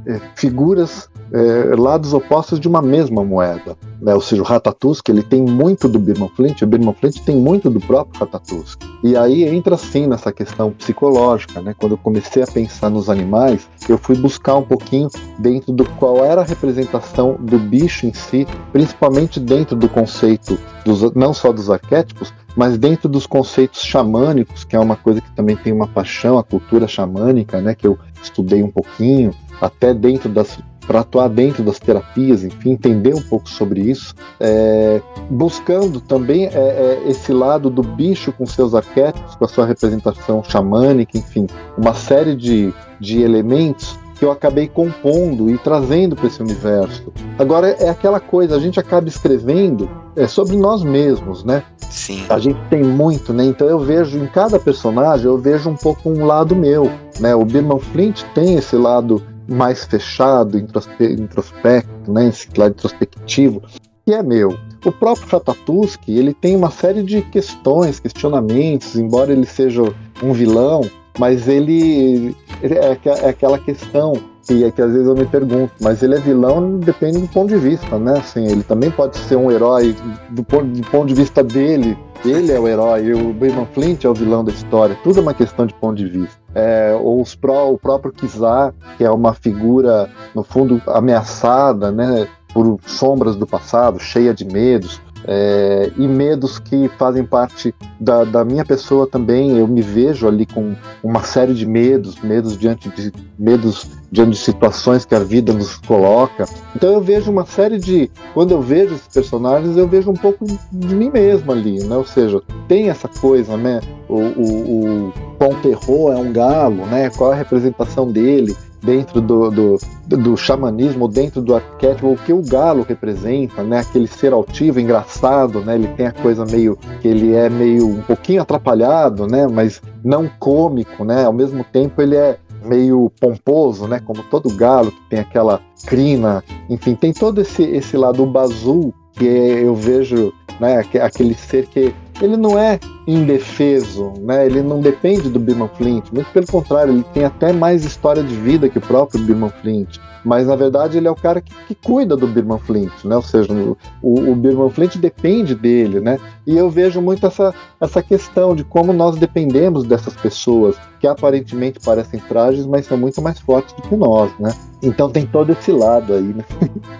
[0.06, 3.76] é, figuras é, lados opostos de uma mesma moeda.
[4.00, 4.14] Né?
[4.14, 7.70] Ou seja, o Ratatouille ele tem muito do Birman Flint, o Birman Flint tem muito
[7.70, 8.64] do próprio Ratatouille.
[9.02, 11.60] E aí entra sim nessa questão psicológica.
[11.60, 11.74] Né?
[11.78, 16.24] Quando eu comecei a pensar nos animais, eu fui buscar um pouquinho dentro do qual
[16.24, 21.70] era a representação do bicho em si, principalmente dentro do conceito dos, não só dos
[21.70, 26.38] arquétipos, mas dentro dos conceitos xamânicos, que é uma coisa que também tem uma paixão,
[26.38, 31.62] a cultura xamânica, né, que eu estudei um pouquinho, até dentro das para atuar dentro
[31.62, 37.70] das terapias, enfim, entender um pouco sobre isso, é, buscando também é, é, esse lado
[37.70, 43.22] do bicho com seus arquétipos, com a sua representação xamânica, enfim, uma série de, de
[43.22, 47.12] elementos que eu acabei compondo e trazendo para esse universo.
[47.38, 51.62] Agora é aquela coisa, a gente acaba escrevendo é sobre nós mesmos, né?
[51.78, 52.24] Sim.
[52.28, 53.44] A gente tem muito, né?
[53.44, 57.34] Então eu vejo em cada personagem, eu vejo um pouco um lado meu, né?
[57.34, 62.28] O Birman Flint tem esse lado mais fechado, introspecto, né?
[62.28, 63.62] Esse lado introspectivo,
[64.04, 64.56] que é meu.
[64.84, 69.82] O próprio Ratatouille, ele tem uma série de questões, questionamentos, embora ele seja
[70.22, 70.82] um vilão,
[71.18, 74.14] mas ele é, é aquela questão
[74.46, 77.56] que, que às vezes eu me pergunto, mas ele é vilão depende do ponto de
[77.56, 78.18] vista, né?
[78.18, 79.96] Assim, ele também pode ser um herói
[80.30, 81.96] do ponto, do ponto de vista dele.
[82.24, 84.96] Ele é o herói, o Bayman Flint é o vilão da história.
[85.02, 86.36] Tudo é uma questão de ponto de vista.
[86.54, 92.26] É, ou os pró, o próprio Kizar, que é uma figura, no fundo, ameaçada, né?
[92.52, 98.44] Por sombras do passado, cheia de medos é, e medos que fazem parte da, da,
[98.44, 99.56] minha pessoa também.
[99.56, 104.36] Eu me vejo ali com uma série de medos, medos diante de medos diante de
[104.36, 106.44] situações que a vida nos coloca.
[106.76, 110.46] Então eu vejo uma série de, quando eu vejo esses personagens, eu vejo um pouco
[110.70, 111.96] de mim mesmo ali, né?
[111.96, 113.80] Ou seja, tem essa coisa, né?
[114.08, 117.10] O, o, o é um galo, né?
[117.10, 118.54] Qual a representação dele?
[118.84, 123.80] Dentro do, do, do xamanismo, dentro do arquétipo, o que o galo representa, né?
[123.80, 125.74] Aquele ser altivo, engraçado, né?
[125.74, 129.46] Ele tem a coisa meio que ele é meio um pouquinho atrapalhado, né?
[129.46, 131.24] Mas não cômico, né?
[131.24, 134.00] Ao mesmo tempo ele é meio pomposo, né?
[134.00, 139.24] Como todo galo que tem aquela crina, enfim, tem todo esse esse lado bazul que
[139.24, 140.82] eu vejo, né?
[141.00, 144.46] Aquele ser que ele não é indefeso, né?
[144.46, 148.34] Ele não depende do Birman Flint, muito pelo contrário, ele tem até mais história de
[148.34, 149.98] vida que o próprio Birman Flint.
[150.24, 153.14] Mas na verdade ele é o cara que, que cuida do Birman Flint, né?
[153.14, 156.18] Ou seja, o, o Birman Flint depende dele, né?
[156.46, 161.78] E eu vejo muito essa, essa questão de como nós dependemos dessas pessoas que aparentemente
[161.80, 164.54] parecem frágeis, mas são muito mais fortes do que nós, né?
[164.82, 166.44] Então tem todo esse lado aí, né?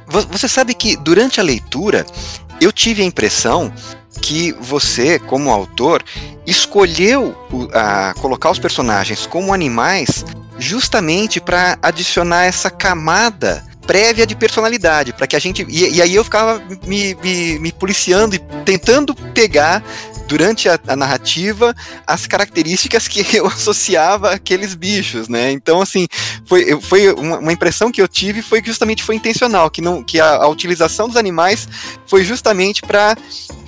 [0.30, 2.04] Você sabe que durante a leitura
[2.60, 3.72] eu tive a impressão
[4.20, 6.02] que você, como autor,
[6.46, 7.34] escolheu
[7.72, 10.24] a, colocar os personagens como animais
[10.58, 15.66] justamente para adicionar essa camada prévia de personalidade, para que a gente.
[15.68, 19.82] E, e, aí eu ficava me, me, me policiando e tentando pegar
[20.26, 21.74] durante a, a, narrativa
[22.06, 25.50] as características que eu associava àqueles bichos, né?
[25.50, 26.06] Então, assim,
[26.44, 30.02] foi, foi uma, uma impressão que eu tive foi que justamente foi intencional, que, não,
[30.02, 31.68] que a, a utilização dos animais
[32.06, 33.16] foi justamente para,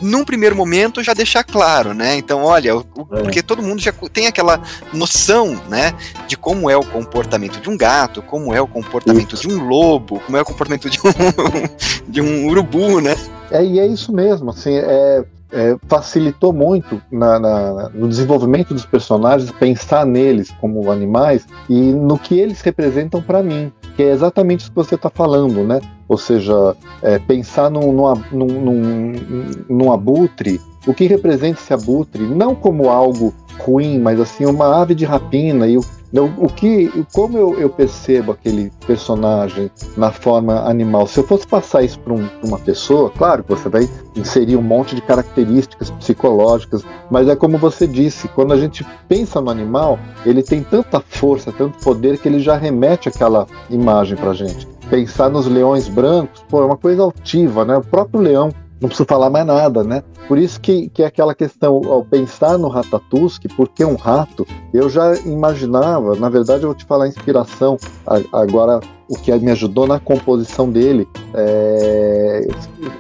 [0.00, 2.16] num primeiro momento, já deixar claro, né?
[2.16, 3.22] Então, olha, o, é.
[3.22, 4.60] porque todo mundo já tem aquela
[4.92, 5.94] noção, né,
[6.26, 9.48] de como é o comportamento de um gato, como é o comportamento isso.
[9.48, 11.02] de um lobo, como é o comportamento de um,
[12.08, 13.16] de um urubu, né?
[13.50, 18.84] É, e é isso mesmo, assim, é, é, facilitou muito na, na, no desenvolvimento dos
[18.84, 24.60] personagens pensar neles como animais e no que eles representam para mim, que é exatamente
[24.60, 25.80] isso que você está falando, né?
[26.08, 27.92] Ou seja, é, pensar num,
[28.32, 29.12] num, num,
[29.68, 34.94] num abutre, o que representa esse abutre, não como algo ruim, mas assim uma ave
[34.94, 35.84] de rapina e o
[36.16, 41.46] então, o que, como eu, eu, percebo aquele personagem na forma animal, se eu fosse
[41.46, 45.90] passar isso para um, uma pessoa, claro que você vai inserir um monte de características
[45.90, 51.00] psicológicas, mas é como você disse, quando a gente pensa no animal, ele tem tanta
[51.00, 54.66] força, tanto poder que ele já remete aquela imagem para gente.
[54.88, 57.76] Pensar nos leões brancos, pô, é uma coisa altiva, né?
[57.76, 60.02] O próprio leão não preciso falar mais nada, né?
[60.28, 64.46] Por isso que, que é aquela questão, ao pensar no Ratatouille, por que um rato,
[64.72, 67.76] eu já imaginava, na verdade eu vou te falar a inspiração,
[68.32, 72.48] agora o que me ajudou na composição dele, é,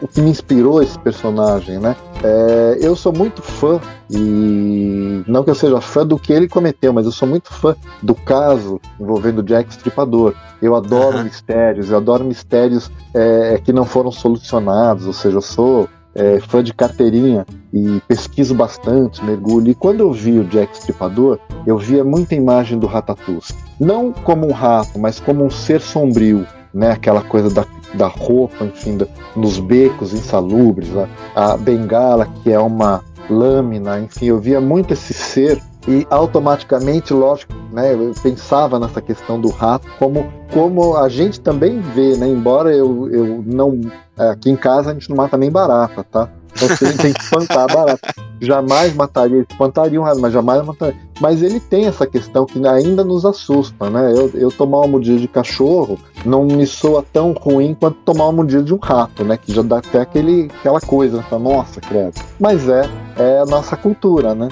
[0.00, 1.96] o que me inspirou esse personagem, né?
[2.22, 6.92] É, eu sou muito fã, e não que eu seja fã do que ele cometeu,
[6.92, 10.34] mas eu sou muito fã do caso envolvendo Jack Stripador.
[10.62, 11.24] Eu adoro uhum.
[11.24, 16.62] mistérios, eu adoro mistérios é, que não foram solucionados, ou seja, eu sou é, fã
[16.62, 19.70] de carteirinha e pesquiso bastante, mergulho.
[19.70, 23.42] E quando eu vi o Jack Stripador, eu via muita imagem do Ratatouille.
[23.78, 26.92] Não como um rato, mas como um ser sombrio, né?
[26.92, 30.88] Aquela coisa da, da roupa, enfim, da, nos becos insalubres,
[31.34, 37.12] a, a bengala que é uma lâmina, enfim, eu via muito esse ser e automaticamente,
[37.12, 42.26] lógico, né, eu pensava nessa questão do rato como, como a gente também vê, né,
[42.26, 43.80] embora eu, eu não.
[44.18, 46.28] Aqui em casa a gente não mata nem barata, tá?
[46.56, 48.14] Você tem que espantar barata.
[48.40, 50.96] Jamais mataria, espantaria um rato, mas jamais mataria.
[51.20, 54.12] Mas ele tem essa questão que ainda nos assusta, né?
[54.12, 58.32] Eu, eu tomar uma mordida de cachorro não me soa tão ruim quanto tomar uma
[58.32, 59.36] mordida de um rato, né?
[59.36, 61.24] Que já dá até aquele, aquela coisa, né?
[61.38, 62.14] nossa, credo.
[62.38, 64.48] Mas é, é a nossa cultura, né?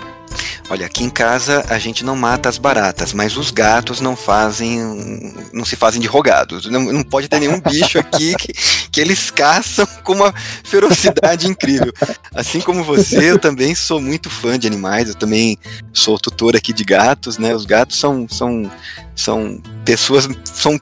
[0.71, 5.35] Olha, aqui em casa a gente não mata as baratas, mas os gatos não fazem,
[5.53, 6.67] não se fazem de rogados.
[6.67, 8.53] Não, não pode ter nenhum bicho aqui que,
[8.91, 10.33] que eles caçam com uma
[10.65, 11.93] ferocidade incrível.
[12.35, 15.59] Assim como você, eu também sou muito fã de animais, eu também
[15.93, 17.55] sou tutor aqui de gatos, né?
[17.55, 18.71] Os gatos são, são,
[19.15, 20.81] são pessoas, são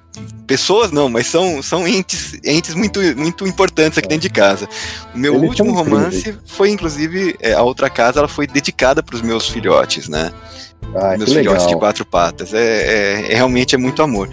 [0.52, 4.68] pessoas não, mas são, são entes, entes muito, muito importantes aqui dentro de casa.
[5.14, 9.16] O meu Eles último romance foi, inclusive, é, a outra casa, ela foi dedicada para
[9.16, 10.30] os meus filhotes, né?
[10.94, 11.68] Ah, meus filhotes legal.
[11.68, 12.52] de quatro patas.
[12.52, 14.28] É, é, é, realmente é muito amor.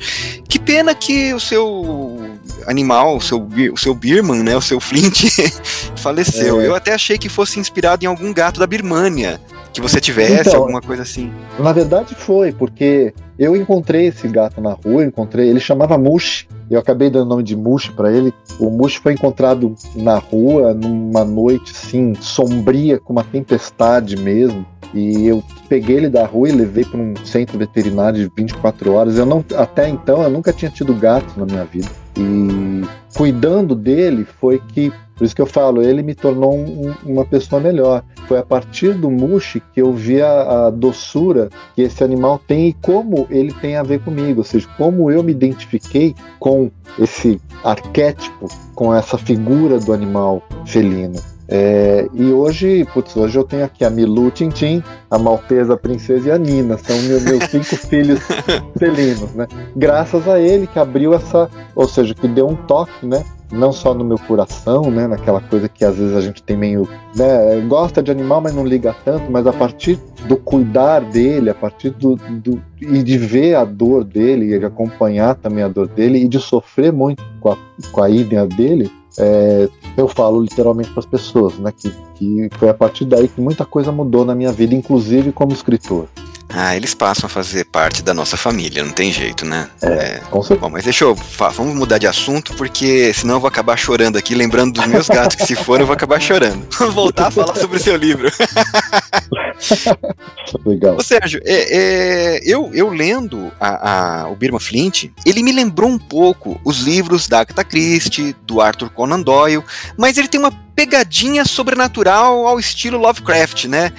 [0.49, 5.23] Que pena que o seu animal, o seu, o seu Birman, né, o seu Flint,
[5.95, 6.59] faleceu.
[6.59, 6.67] É.
[6.67, 9.39] Eu até achei que fosse inspirado em algum gato da Birmania
[9.71, 11.31] que você tivesse, então, alguma coisa assim.
[11.57, 16.45] Na verdade foi, porque eu encontrei esse gato na rua, encontrei, ele chamava Mush.
[16.69, 18.33] Eu acabei dando o nome de Mush para ele.
[18.59, 24.65] O Mush foi encontrado na rua numa noite assim sombria, com uma tempestade mesmo.
[24.93, 29.17] E eu peguei ele da rua e levei para um centro veterinário de 24 horas.
[29.17, 31.89] Eu não, até então eu nunca tinha tido gato na minha vida.
[32.17, 32.83] E
[33.15, 37.59] cuidando dele foi que por isso que eu falo, ele me tornou um, uma pessoa
[37.59, 38.05] melhor.
[38.25, 42.69] Foi a partir do Mushi que eu vi a, a, doçura que esse animal tem
[42.69, 46.58] e como ele tem a ver comigo, ou seja, como eu me identifiquei com
[46.97, 51.19] esse arquétipo, com essa figura do animal felino.
[51.51, 56.29] É, e hoje, putz, hoje eu tenho aqui a Milu Tintim, a Maltesa a Princesa
[56.29, 58.19] e a Nina, são meus, meus cinco filhos
[58.77, 59.47] felinos, né?
[59.75, 63.25] Graças a ele que abriu essa, ou seja, que deu um toque, né?
[63.51, 65.07] Não só no meu coração, né?
[65.07, 67.59] Naquela coisa que às vezes a gente tem meio, né?
[67.67, 71.89] Gosta de animal, mas não liga tanto, mas a partir do cuidar dele, a partir
[71.91, 76.23] do, do e de ver a dor dele, e de acompanhar também a dor dele
[76.23, 77.57] e de sofrer muito com a,
[77.91, 78.07] com a
[78.55, 81.73] dele, é, eu falo literalmente para as pessoas, né?
[81.75, 85.53] Que, que foi a partir daí que muita coisa mudou na minha vida, inclusive como
[85.53, 86.07] escritor.
[86.51, 89.69] Ah, eles passam a fazer parte da nossa família, não tem jeito, né?
[89.83, 90.19] É, é.
[90.31, 90.61] com certeza.
[90.61, 91.15] Bom, mas deixa eu.
[91.53, 95.35] Vamos mudar de assunto, porque senão eu vou acabar chorando aqui, lembrando dos meus gatos
[95.35, 96.65] que se forem, eu vou acabar chorando.
[96.79, 98.31] Vamos voltar a falar sobre o seu livro.
[100.65, 100.97] Legal.
[100.97, 105.89] Ô, Sérgio, é, é, eu, eu lendo a, a, o Birma Flint, ele me lembrou
[105.89, 109.63] um pouco os livros da Agatha Christie, do Arthur Conan Doyle,
[109.97, 113.91] mas ele tem uma pegadinha sobrenatural ao estilo Lovecraft, né?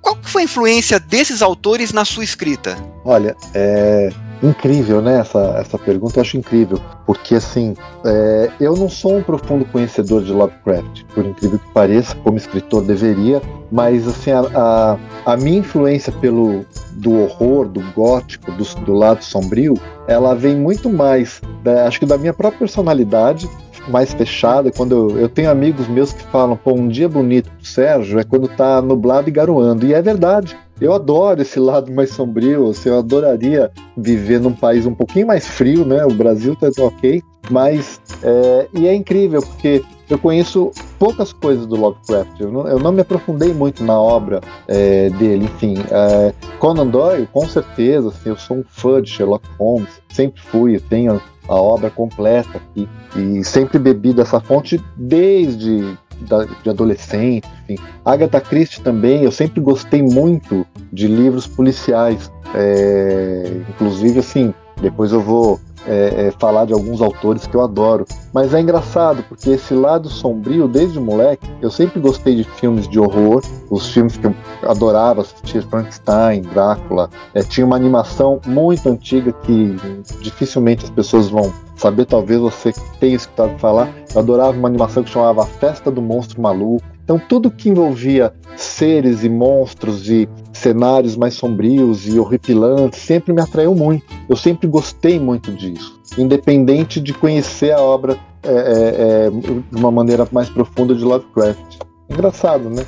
[0.00, 2.76] Qual foi a influência desses autores na sua escrita?
[3.04, 4.10] Olha, é
[4.42, 5.20] incrível, né?
[5.20, 10.22] Essa, essa pergunta eu acho incrível, porque assim, é, eu não sou um profundo conhecedor
[10.22, 15.58] de Lovecraft, por incrível que pareça, como escritor deveria, mas assim, a, a, a minha
[15.58, 19.74] influência pelo do horror, do gótico, do, do lado sombrio,
[20.06, 23.48] ela vem muito mais, da, acho que da minha própria personalidade
[23.90, 24.70] mais fechada.
[24.70, 28.24] Quando eu, eu, tenho amigos meus que falam, pô, um dia bonito pro Sérgio é
[28.24, 29.86] quando tá nublado e garoando.
[29.86, 30.56] E é verdade.
[30.80, 32.70] Eu adoro esse lado mais sombrio.
[32.70, 36.04] Assim, eu adoraria viver num país um pouquinho mais frio, né?
[36.04, 41.76] O Brasil tá ok, mas é, e é incrível porque eu conheço poucas coisas do
[41.76, 42.40] Lovecraft.
[42.40, 45.44] Eu não, eu não me aprofundei muito na obra é, dele.
[45.44, 50.00] Enfim, é, Conan Doyle, com certeza, assim, eu sou um fã de Sherlock Holmes.
[50.08, 50.76] Sempre fui.
[50.76, 55.96] Eu tenho a obra completa e, e sempre bebi dessa fonte desde
[56.28, 57.82] da, de adolescente, enfim.
[58.04, 65.20] Agatha Christie também, eu sempre gostei muito de livros policiais, é, inclusive assim, depois eu
[65.20, 68.06] vou é, é, falar de alguns autores que eu adoro.
[68.32, 72.98] Mas é engraçado, porque esse lado sombrio, desde moleque, eu sempre gostei de filmes de
[72.98, 77.10] horror, os filmes que eu adorava assistir, Frankenstein, Drácula.
[77.34, 79.76] É, tinha uma animação muito antiga que
[80.20, 83.88] dificilmente as pessoas vão saber, talvez você tenha escutado falar.
[84.14, 86.84] Eu adorava uma animação que chamava Festa do Monstro Maluco.
[87.08, 93.40] Então, tudo que envolvia seres e monstros e cenários mais sombrios e horripilantes sempre me
[93.40, 94.04] atraiu muito.
[94.28, 99.90] Eu sempre gostei muito disso, independente de conhecer a obra é, é, é, de uma
[99.90, 101.78] maneira mais profunda de Lovecraft.
[102.10, 102.84] Engraçado, né?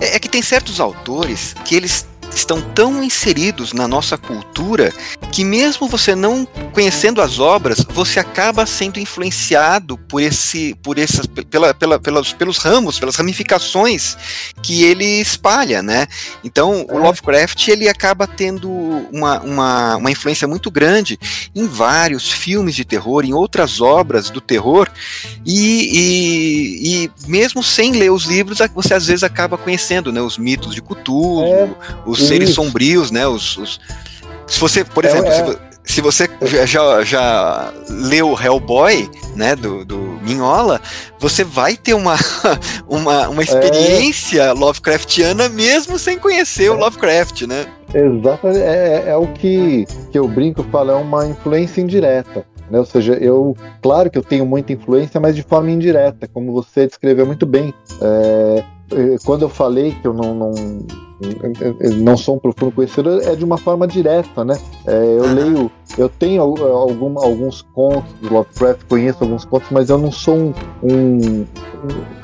[0.00, 2.08] É, é que tem certos autores que eles
[2.44, 4.92] estão tão inseridos na nossa cultura
[5.32, 11.26] que mesmo você não conhecendo as obras, você acaba sendo influenciado por esse, por essas,
[11.26, 14.16] pela, pela, pelas, pelos ramos, pelas ramificações
[14.62, 16.06] que ele espalha, né?
[16.42, 17.04] Então, o.
[17.04, 18.70] Lovecraft ele acaba tendo
[19.12, 21.18] uma, uma, uma influência muito grande
[21.54, 24.90] em vários filmes de terror, em outras obras do terror,
[25.44, 30.20] e, e, e mesmo sem ler os livros, você às vezes acaba conhecendo, né?
[30.20, 31.68] Os mitos de Cthulhu, é.
[32.06, 32.54] os Isso.
[32.54, 33.26] seres sombrios, né?
[33.26, 33.80] Os, os,
[34.46, 36.28] se você, por é, exemplo, é, se você
[36.66, 40.80] já, já leu Hellboy, né, do, do Minhola,
[41.18, 42.16] você vai ter uma,
[42.88, 44.52] uma, uma experiência é.
[44.52, 47.66] Lovecraftiana mesmo sem conhecer o Lovecraft, né?
[47.92, 52.46] Exatamente, é, é, é o que, que eu brinco, falo, é uma influência indireta.
[52.70, 52.78] Né?
[52.78, 56.86] Ou seja, eu, claro que eu tenho muita influência, mas de forma indireta, como você
[56.86, 57.74] descreveu muito bem.
[58.00, 60.52] É, é quando eu falei que eu não, não
[61.96, 64.58] não sou um profundo conhecedor, é de uma forma direta, né?
[64.86, 69.98] É, eu leio, eu tenho algum, alguns contos do Lovecraft, conheço alguns contos, mas eu
[69.98, 71.46] não sou um, um,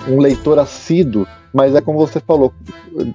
[0.08, 1.26] um leitor assíduo.
[1.52, 2.52] Mas é como você falou,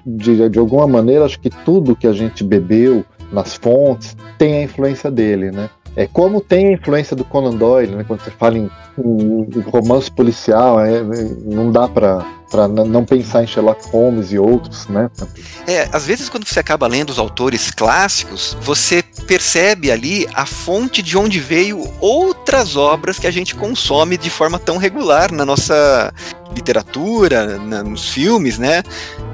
[0.06, 4.64] de, de alguma maneira, acho que tudo que a gente bebeu nas fontes tem a
[4.64, 5.70] influência dele, né?
[5.96, 8.04] É como tem a influência do Conan Doyle, né?
[8.06, 11.02] Quando você fala em, em romance policial, é,
[11.46, 15.10] não dá para para não pensar em Sherlock Holmes e outros, né?
[15.68, 21.02] É, às vezes quando você acaba lendo os autores clássicos, você percebe ali a fonte
[21.02, 26.14] de onde veio outras obras que a gente consome de forma tão regular na nossa
[26.54, 28.84] literatura, na, nos filmes, né?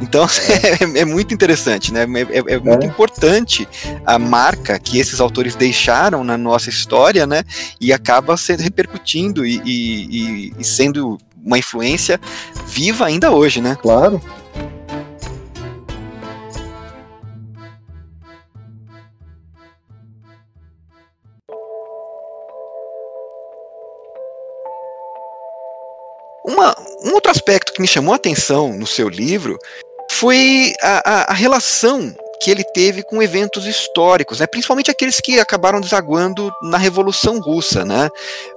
[0.01, 0.25] Então
[0.95, 2.03] é, é muito interessante, né?
[2.03, 2.87] É, é, é muito é.
[2.87, 3.67] importante
[4.05, 7.43] a marca que esses autores deixaram na nossa história, né?
[7.79, 12.19] E acaba sendo repercutindo e, e, e sendo uma influência
[12.65, 13.77] viva ainda hoje, né?
[13.81, 14.21] Claro.
[26.43, 29.57] Uma, um outro aspecto que me chamou a atenção no seu livro
[30.11, 34.47] foi a, a, a relação que ele teve com eventos históricos, né?
[34.47, 37.85] principalmente aqueles que acabaram desaguando na Revolução Russa.
[37.85, 38.09] Né?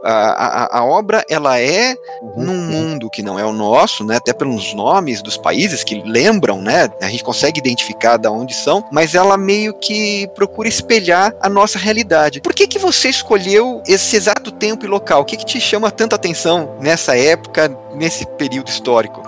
[0.02, 2.44] A, a, a obra ela é uhum.
[2.44, 4.16] num mundo que não é o nosso, né?
[4.16, 6.88] até pelos nomes dos países que lembram, né?
[7.02, 11.78] a gente consegue identificar de onde são, mas ela meio que procura espelhar a nossa
[11.78, 12.40] realidade.
[12.40, 15.20] Por que, que você escolheu esse exato tempo e local?
[15.20, 19.22] O que, que te chama tanta atenção nessa época, nesse período histórico?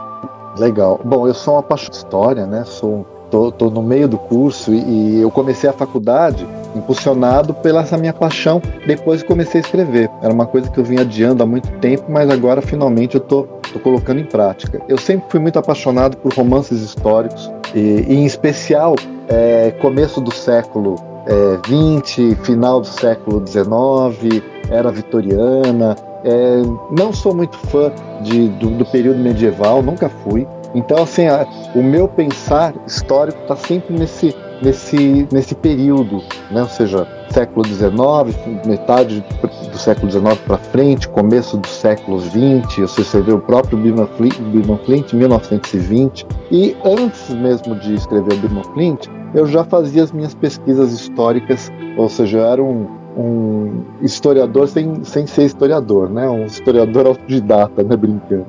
[0.57, 0.99] Legal.
[1.05, 2.65] Bom, eu sou uma apaixonado de história, né?
[2.65, 7.82] Sou Tô, tô, no meio do curso e, e, eu comecei a faculdade impulsionado pela
[7.82, 8.62] essa minha paixão.
[8.87, 10.09] Depois comecei a escrever.
[10.22, 13.43] Era uma coisa que eu vinha adiando há muito tempo, mas agora finalmente eu tô,
[13.70, 14.80] tô colocando em prática.
[14.89, 18.97] Eu sempre fui muito apaixonado por romances históricos e, e em especial
[19.28, 20.95] é, começo do século
[21.26, 25.95] é, 20, final do século 19, era vitoriana.
[26.24, 30.47] É, não sou muito fã de, do, do período medieval, nunca fui.
[30.75, 36.62] Então, assim, a, o meu pensar histórico está sempre nesse, nesse, nesse período, né?
[36.62, 39.25] ou seja, século XIX, metade
[39.71, 43.79] do século XIX para frente, começo dos séculos XX, ou seja, você vê o próprio
[43.79, 46.27] Birman Flint, Birman Flint, 1920.
[46.51, 51.71] E antes mesmo de escrever o Birman Flint, eu já fazia as minhas pesquisas históricas,
[51.97, 52.87] ou seja, eu era um,
[53.17, 56.29] um historiador sem, sem ser historiador, né?
[56.29, 57.97] um historiador autodidata, né?
[57.97, 58.47] brincando.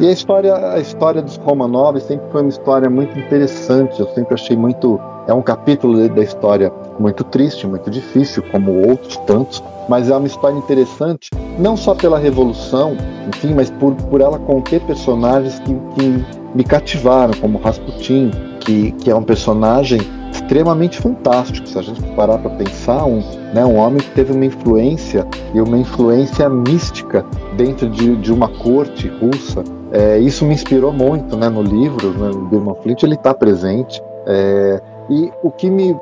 [0.00, 3.98] E a história, a história dos Romanov sempre foi uma história muito interessante.
[4.00, 5.00] Eu sempre achei muito.
[5.26, 10.26] É um capítulo da história muito triste, muito difícil, como outros tantos, mas é uma
[10.26, 12.96] história interessante, não só pela revolução,
[13.28, 16.24] enfim, mas por, por ela conter personagens que, que
[16.54, 20.00] me cativaram, como Rasputin, que, que é um personagem
[20.38, 21.66] extremamente fantástico.
[21.66, 23.20] Se a gente parar para pensar, um,
[23.52, 27.24] né, um homem que teve uma influência e uma influência mística
[27.56, 29.64] dentro de, de uma corte russa.
[29.90, 34.02] É, isso me inspirou muito né, no livro, né, no Birman Flint, ele está presente.
[34.26, 34.80] É,
[35.10, 35.96] e o que me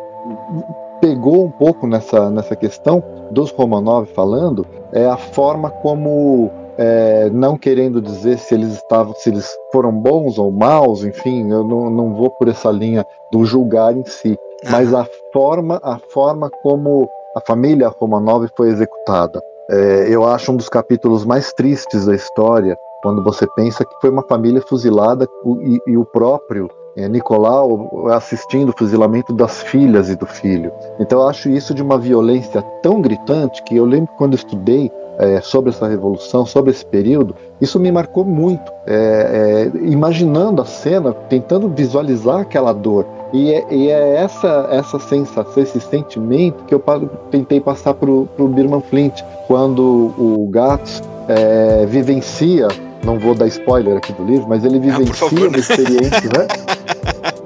[1.00, 7.56] pegou um pouco nessa, nessa questão dos Romanov falando é a forma como é, não
[7.56, 12.14] querendo dizer se eles estavam, se eles foram bons ou maus, enfim, eu não, não
[12.14, 14.38] vou por essa linha do julgar em si,
[14.70, 19.40] mas a forma, a forma como a família Romanov foi executada.
[19.68, 24.10] É, eu acho um dos capítulos mais tristes da história, quando você pensa que foi
[24.10, 25.26] uma família fuzilada
[25.62, 30.72] e, e o próprio é, Nicolau assistindo o fuzilamento das filhas e do filho.
[30.98, 35.40] Então eu acho isso de uma violência tão gritante que eu lembro quando estudei é,
[35.40, 38.70] sobre essa revolução, sobre esse período, isso me marcou muito.
[38.86, 43.06] É, é, imaginando a cena, tentando visualizar aquela dor.
[43.32, 46.82] E é, e é essa, essa sensação, esse sentimento que eu
[47.30, 52.68] tentei passar para o Birman Flint, quando o Gats é, vivencia,
[53.06, 55.58] não vou dar spoiler aqui do livro, mas ele vivencia ah, favor, né?
[55.58, 56.46] experiência, né?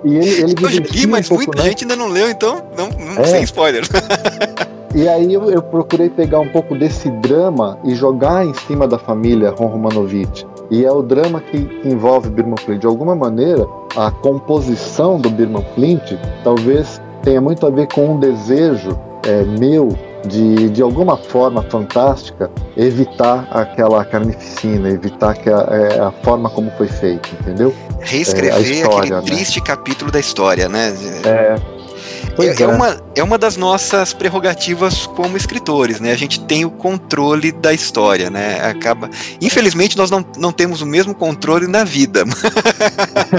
[0.03, 1.69] E ele, ele eu li, mas um pouco, muita né?
[1.69, 3.27] gente ainda não leu, então não, não é.
[3.27, 3.85] sem spoiler.
[4.93, 8.99] E aí eu, eu, procurei pegar um pouco desse drama e jogar em cima da
[8.99, 10.45] família Ron Romanovich.
[10.69, 12.81] E é o drama que, que envolve Birman Flint.
[12.81, 18.19] De alguma maneira, a composição do Birman Flint talvez tenha muito a ver com um
[18.19, 18.99] desejo
[19.29, 19.97] é, meu
[20.27, 26.71] de, de alguma forma fantástica, evitar aquela carnificina, evitar que a, é, a forma como
[26.73, 27.75] foi feito, entendeu?
[28.01, 29.23] Reescrever é, história, aquele né?
[29.23, 30.95] triste capítulo da história, né?
[31.25, 31.81] É,
[32.39, 36.13] é, é, uma, é uma das nossas prerrogativas como escritores, né?
[36.13, 38.61] A gente tem o controle da história, né?
[38.63, 39.11] Acaba,
[39.41, 42.25] infelizmente nós não, não temos o mesmo controle na vida,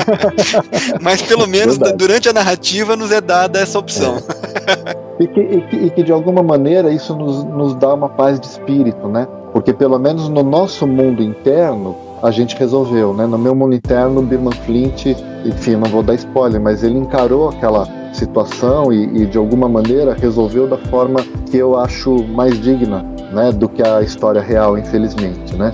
[1.01, 1.97] mas pelo menos Verdade.
[1.97, 4.17] durante a narrativa nos é dada essa opção.
[4.17, 5.00] É.
[5.19, 8.39] E, que, e, que, e que de alguma maneira isso nos, nos dá uma paz
[8.39, 9.27] de espírito, né?
[9.53, 13.25] Porque pelo menos no nosso mundo interno a gente resolveu, né?
[13.25, 15.07] No meu mundo interno, Birman Flint,
[15.45, 20.13] enfim, não vou dar spoiler, mas ele encarou aquela situação e, e, de alguma maneira
[20.13, 25.55] resolveu da forma que eu acho mais digna, né, do que a história real, infelizmente,
[25.55, 25.73] né?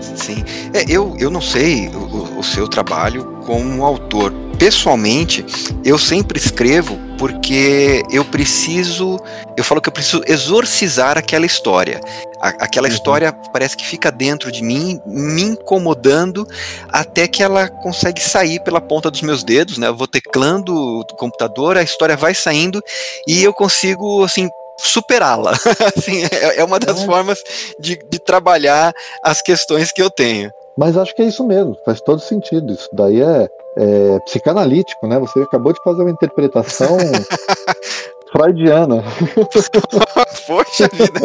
[0.00, 4.32] Sim, é, eu, eu não sei o, o seu trabalho como autor.
[4.58, 5.44] Pessoalmente,
[5.82, 9.20] eu sempre escrevo porque eu preciso,
[9.54, 12.00] eu falo que eu preciso exorcizar aquela história.
[12.40, 12.94] A, aquela uhum.
[12.94, 16.46] história parece que fica dentro de mim, me incomodando
[16.88, 19.88] até que ela consegue sair pela ponta dos meus dedos, né?
[19.88, 22.82] Eu vou teclando o computador, a história vai saindo
[23.28, 24.48] e eu consigo, assim,
[24.78, 25.52] superá-la.
[25.94, 27.04] assim, é, é, uma das é.
[27.04, 27.38] formas
[27.78, 30.50] de, de trabalhar as questões que eu tenho.
[30.74, 32.72] Mas acho que é isso mesmo, faz todo sentido.
[32.72, 33.46] Isso daí é,
[33.76, 35.18] é psicanalítico, né?
[35.18, 36.96] Você acabou de fazer uma interpretação
[38.32, 39.02] freudiana.
[40.46, 41.20] Poxa vida!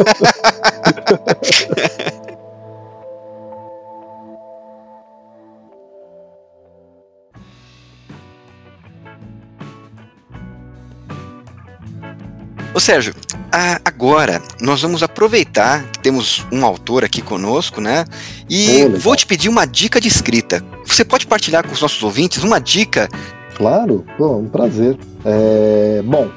[12.74, 13.14] Ô Sérgio,
[13.84, 18.04] agora nós vamos aproveitar que temos um autor aqui conosco, né?
[18.48, 20.62] E vou te pedir uma dica de escrita.
[20.84, 23.08] Você pode partilhar com os nossos ouvintes uma dica?
[23.54, 24.98] Claro, Pô, um prazer.
[25.24, 26.28] É, bom,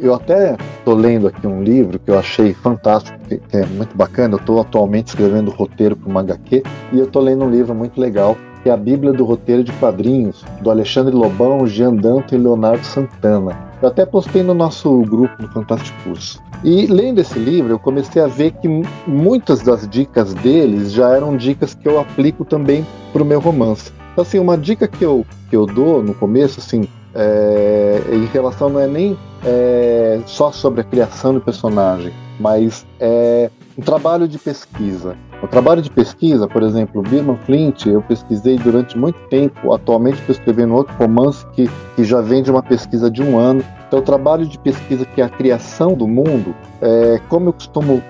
[0.00, 4.34] eu até estou lendo aqui um livro que eu achei fantástico, que é muito bacana.
[4.34, 8.00] Eu estou atualmente escrevendo roteiro para uma HQ e eu estou lendo um livro muito
[8.00, 12.38] legal que é a Bíblia do Roteiro de Quadrinhos, do Alexandre Lobão, Jean Danto e
[12.38, 13.71] Leonardo Santana.
[13.82, 16.40] Eu até postei no nosso grupo no Fantástico Curso.
[16.62, 18.68] E lendo esse livro, eu comecei a ver que
[19.08, 23.92] muitas das dicas deles já eram dicas que eu aplico também para o meu romance.
[24.12, 28.68] Então, assim, uma dica que eu, que eu dou no começo, assim, é, em relação
[28.68, 34.38] não é nem é, só sobre a criação do personagem, mas é um trabalho de
[34.38, 35.16] pesquisa.
[35.42, 39.72] O trabalho de pesquisa, por exemplo, Birman Flint, eu pesquisei durante muito tempo.
[39.72, 43.62] Atualmente estou escrevendo outro romance que, que já vem de uma pesquisa de um ano.
[43.88, 48.00] Então, o trabalho de pesquisa, que é a criação do mundo, é, como eu costumo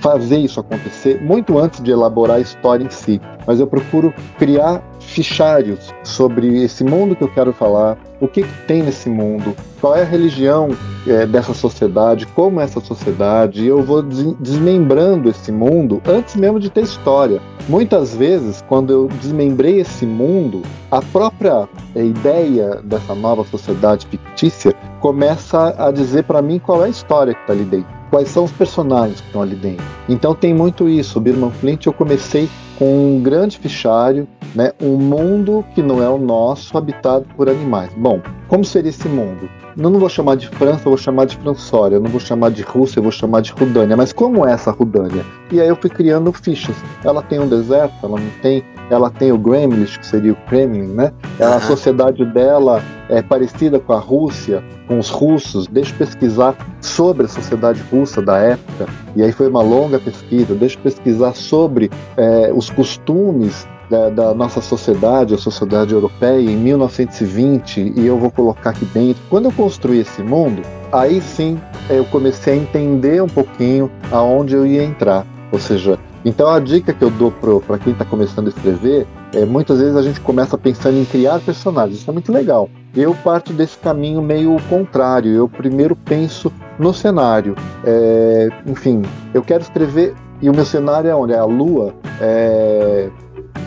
[0.00, 3.20] fazer isso acontecer, muito antes de elaborar a história em si.
[3.44, 8.66] Mas eu procuro criar fichários sobre esse mundo que eu quero falar, o que, que
[8.66, 10.68] tem nesse mundo, qual é a religião
[11.06, 16.60] é, dessa sociedade, como é essa sociedade, e eu vou desmembrando esse mundo antes mesmo
[16.60, 17.40] de ter história.
[17.68, 24.74] Muitas vezes, quando eu desmembrei esse mundo, a própria é, ideia dessa nova sociedade fictícia
[25.00, 28.44] começa a dizer para mim qual é a história que está ali dentro quais são
[28.44, 29.84] os personagens que estão ali dentro.
[30.08, 31.18] Então tem muito isso.
[31.18, 32.48] O Birman Flint eu comecei
[32.78, 37.90] com um grande fichário, né, um mundo que não é o nosso, habitado por animais.
[37.96, 39.50] Bom, como seria esse mundo?
[39.76, 42.50] Eu não vou chamar de França, eu vou chamar de Françória, eu não vou chamar
[42.50, 43.96] de Rússia, eu vou chamar de Rudânia.
[43.96, 45.24] Mas como é essa Rudânia?
[45.50, 46.76] E aí eu fui criando fichas.
[47.04, 48.64] Ela tem um deserto, ela não tem.
[48.90, 51.12] Ela tem o Gremlin, que seria o Kremlin, né?
[51.38, 55.66] Ela, A sociedade dela é parecida com a Rússia, com os russos.
[55.66, 58.86] Deixa eu pesquisar sobre a sociedade russa da época.
[59.14, 60.54] E aí foi uma longa pesquisa.
[60.54, 66.56] Deixa eu pesquisar sobre é, os costumes da, da, nossa sociedade, a sociedade europeia, em
[66.56, 69.22] 1920, e eu vou colocar aqui dentro.
[69.30, 70.62] Quando eu construí esse mundo,
[70.92, 71.58] aí sim
[71.88, 75.26] eu comecei a entender um pouquinho aonde eu ia entrar.
[75.50, 75.98] Ou seja,
[76.28, 79.96] então a dica que eu dou para quem está começando a escrever é muitas vezes
[79.96, 82.68] a gente começa pensando em criar personagens, isso é muito legal.
[82.96, 85.32] Eu parto desse caminho meio contrário.
[85.32, 87.54] Eu primeiro penso no cenário.
[87.84, 89.02] É, enfim,
[89.34, 91.32] eu quero escrever E o meu cenário é onde?
[91.32, 93.10] É a Lua, é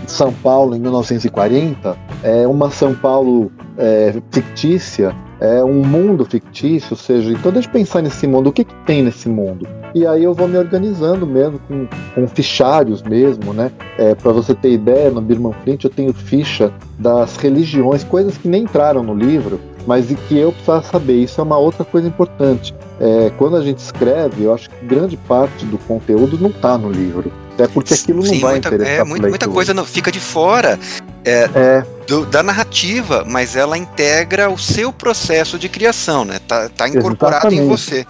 [0.07, 6.97] São Paulo em 1940, é uma São Paulo é, fictícia, é um mundo fictício, ou
[6.97, 9.67] seja, então deixa eu pensar nesse mundo, o que, que tem nesse mundo?
[9.93, 13.71] E aí eu vou me organizando mesmo, com, com fichários mesmo, né?
[13.97, 18.47] É, Para você ter ideia, no Birman Flint eu tenho ficha das religiões, coisas que
[18.47, 21.15] nem entraram no livro, mas e que eu precisava saber.
[21.15, 22.73] Isso é uma outra coisa importante.
[22.99, 26.91] É, quando a gente escreve, eu acho que grande parte do conteúdo não está no
[26.91, 27.31] livro.
[27.55, 28.93] Até porque aquilo não Sim, vai muita, interessar.
[28.99, 30.79] é, muita, muita coisa não, fica de fora
[31.25, 36.39] é, É, do- da narrativa, mas ela integra o seu processo de criação, né?
[36.45, 37.67] Tá, tá incorporado em Exatamente.
[37.69, 38.05] você.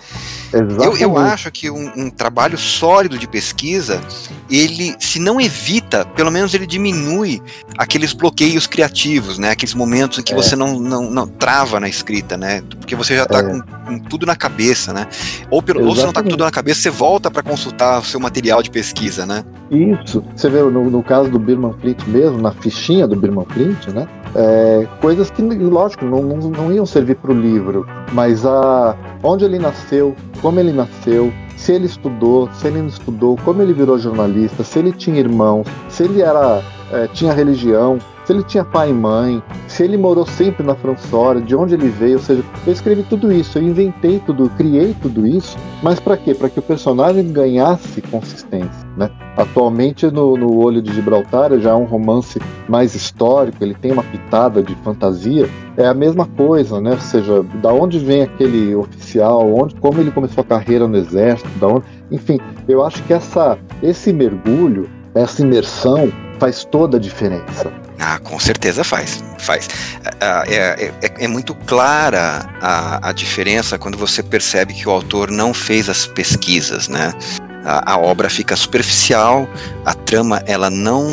[0.52, 1.02] Eu, exatamente.
[1.04, 4.02] eu acho que um, um trabalho sólido de pesquisa,
[4.49, 7.41] ele, se não evita, pelo menos ele diminui
[7.78, 9.52] aqueles bloqueios criativos, né?
[9.52, 10.36] Aqueles momentos em que É.
[10.36, 12.62] você não, não, não trava na escrita, né?
[12.80, 13.43] Porque você já está É.
[13.43, 15.08] com, com tudo na cabeça, né?
[15.49, 18.04] Ou, pelo, ou se não está com tudo na cabeça, você volta para consultar o
[18.04, 19.45] seu material de pesquisa, né?
[19.70, 20.22] Isso.
[20.36, 24.08] Você vê no, no caso do Birman Flint mesmo, na fichinha do Birman Flint, né?
[24.36, 29.46] É, coisas que, lógico, não, não, não iam servir para o livro, mas a, onde
[29.46, 33.98] ele nasceu, como ele nasceu, se ele estudou, se ele não estudou, como ele virou
[34.00, 36.62] jornalista, se ele tinha irmãos, se ele era
[36.92, 41.42] é, tinha religião, se ele tinha pai e mãe, se ele morou sempre na Françória,
[41.42, 45.26] de onde ele veio, ou seja, eu escrevi tudo isso, eu inventei tudo, criei tudo
[45.26, 46.34] isso, mas para quê?
[46.34, 49.10] Para que o personagem ganhasse consistência, né?
[49.36, 54.04] Atualmente no, no Olho de Gibraltar já é um romance mais histórico, ele tem uma
[54.04, 56.92] pitada de fantasia, é a mesma coisa, né?
[56.92, 61.50] Ou seja, da onde vem aquele oficial, onde, como ele começou a carreira no exército,
[61.60, 67.72] da onde, enfim, eu acho que essa, esse mergulho, essa imersão faz toda a diferença.
[68.02, 69.24] Ah, com certeza faz.
[69.38, 69.70] Faz.
[70.20, 75.30] Ah, É, é- é muito clara a, a diferença quando você percebe que o autor
[75.30, 77.14] não fez as pesquisas, né?
[77.64, 79.47] A, a obra fica superficial,
[79.86, 81.08] a trama ela não,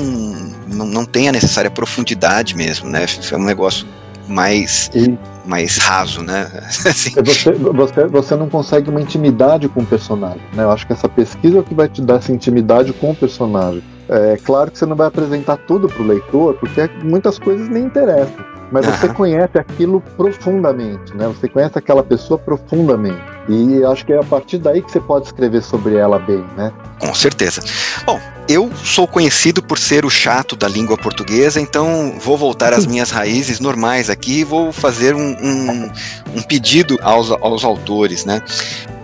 [0.67, 3.05] não, não tem a necessária profundidade mesmo, né?
[3.31, 3.87] É um negócio
[4.27, 5.15] mais, E
[5.47, 6.51] mais raso, né?
[6.87, 10.65] Assim, você, você, você não consegue uma intimidade com o personagem, né?
[10.65, 13.15] Eu acho que essa pesquisa é o que vai te dar essa intimidade com o
[13.15, 13.83] personagem.
[14.09, 17.85] É claro que você não vai apresentar tudo para o leitor, porque muitas coisas nem
[17.85, 18.47] interessam.
[18.71, 19.15] Mas você Aham.
[19.15, 21.27] conhece aquilo profundamente, né?
[21.29, 23.23] Você conhece aquela pessoa profundamente.
[23.49, 26.71] E acho que é a partir daí que você pode escrever sobre ela bem, né?
[26.99, 27.63] Com certeza.
[28.05, 32.85] Bom, eu sou conhecido por ser o chato da língua portuguesa, então vou voltar às
[32.85, 35.91] minhas raízes normais aqui e vou fazer um, um-
[36.37, 38.43] um pedido aos, aos autores, né?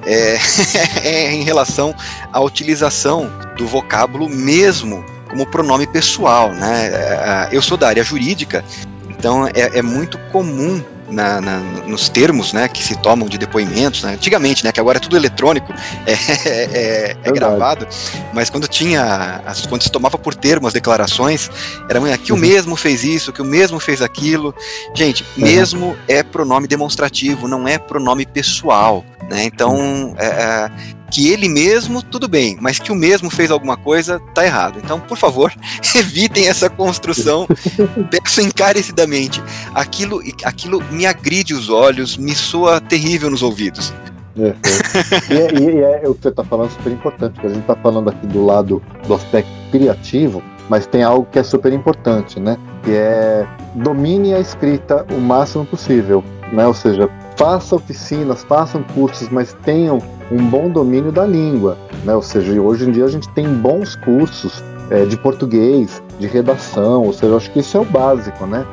[0.06, 0.38] É,
[1.02, 1.94] é em relação
[2.32, 6.86] à utilização do vocábulo mesmo como pronome pessoal, né?
[6.86, 8.64] É, Eu sou da área jurídica,
[9.08, 14.02] então é, é muito comum na- na- nos termos né, que se tomam de depoimentos,
[14.02, 14.14] né?
[14.14, 15.72] antigamente, né, que agora é tudo eletrônico,
[16.06, 17.86] é, é- é- gravado,
[18.32, 21.50] mas quando tinha, as- quando se tomava por termo as declarações,
[21.88, 22.40] era que o Uhum.
[22.40, 24.54] mesmo fez isso, que o mesmo fez aquilo.
[24.94, 25.44] Gente, Uhum.
[25.44, 29.44] mesmo é pronome demonstrativo, não é pronome pessoal, né?
[29.44, 30.70] Então, é, é,
[31.14, 34.80] que ele mesmo, tudo bem, mas que o mesmo fez alguma coisa, tá errado.
[34.82, 35.54] Então, por favor,
[35.94, 37.46] evitem essa construção.
[38.10, 39.40] Peço encarecidamente.
[39.72, 43.94] Aquilo, aquilo me agride os olhos, me soa terrível nos ouvidos.
[44.36, 45.60] É, é.
[45.60, 47.76] e, é, e é o que você está falando super importante, porque a gente está
[47.76, 52.58] falando aqui do lado do aspecto criativo, mas tem algo que é super importante, né?
[52.82, 53.46] Que é
[53.76, 56.66] domine a escrita o máximo possível, né?
[56.66, 62.14] Ou seja, faça oficinas, façam cursos, mas tenham um bom domínio da língua, né?
[62.14, 67.02] Ou seja, hoje em dia a gente tem bons cursos é, de português, de redação,
[67.02, 68.64] ou seja, eu acho que isso é o básico, né?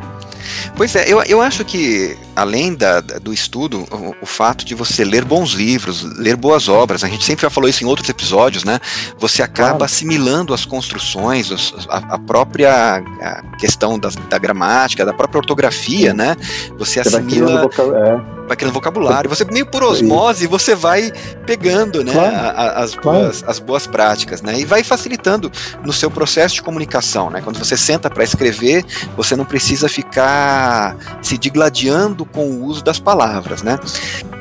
[0.75, 5.03] Pois é, eu, eu acho que, além da, do estudo, o, o fato de você
[5.03, 8.63] ler bons livros, ler boas obras, a gente sempre já falou isso em outros episódios,
[8.63, 8.79] né?
[9.19, 9.83] Você acaba Claro.
[9.83, 16.13] assimilando as construções, os- a, a própria a questão da, da gramática, da própria ortografia,
[16.13, 16.35] né?
[16.77, 19.29] Você assimila voca- é, vai criando vocabulário.
[19.29, 21.09] Você meio por osmose, você vai
[21.45, 23.19] pegando, né, Claro, a- a- as, claro.
[23.21, 25.49] boas, as boas práticas, né, e vai facilitando
[25.85, 27.39] no seu processo de comunicação, né.
[27.41, 28.85] Quando você senta para escrever,
[29.15, 33.79] você não precisa ficar se digladiando com o uso das palavras, né.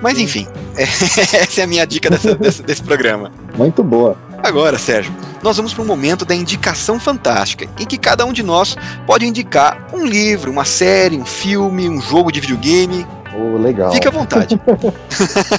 [0.03, 3.31] Mas enfim, essa é a minha dica dessa- dessa- desse programa.
[3.57, 4.17] muito boa.
[4.43, 8.43] Agora, Sérgio, nós vamos para um momento da indicação fantástica, em que cada um de
[8.43, 8.75] nós
[9.07, 13.07] pode indicar um livro, uma série, um filme, um jogo de videogame.
[13.37, 13.93] Oh, legal.
[13.93, 14.61] Fique à vontade.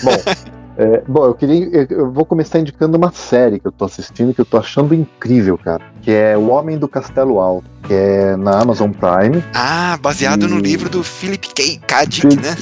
[0.03, 0.33] Bom,
[0.77, 1.85] é, bom, eu queria.
[1.89, 5.57] eu- vou começar indicando uma série que eu tô assistindo que eu tô achando incrível,
[5.57, 5.83] cara.
[6.01, 9.43] Que é O Homem do Castelo Alto, que é na Amazon Prime.
[9.53, 11.77] Ah, baseado no E- livro do Philip K.
[11.85, 12.05] K.
[12.05, 12.55] Dick, né?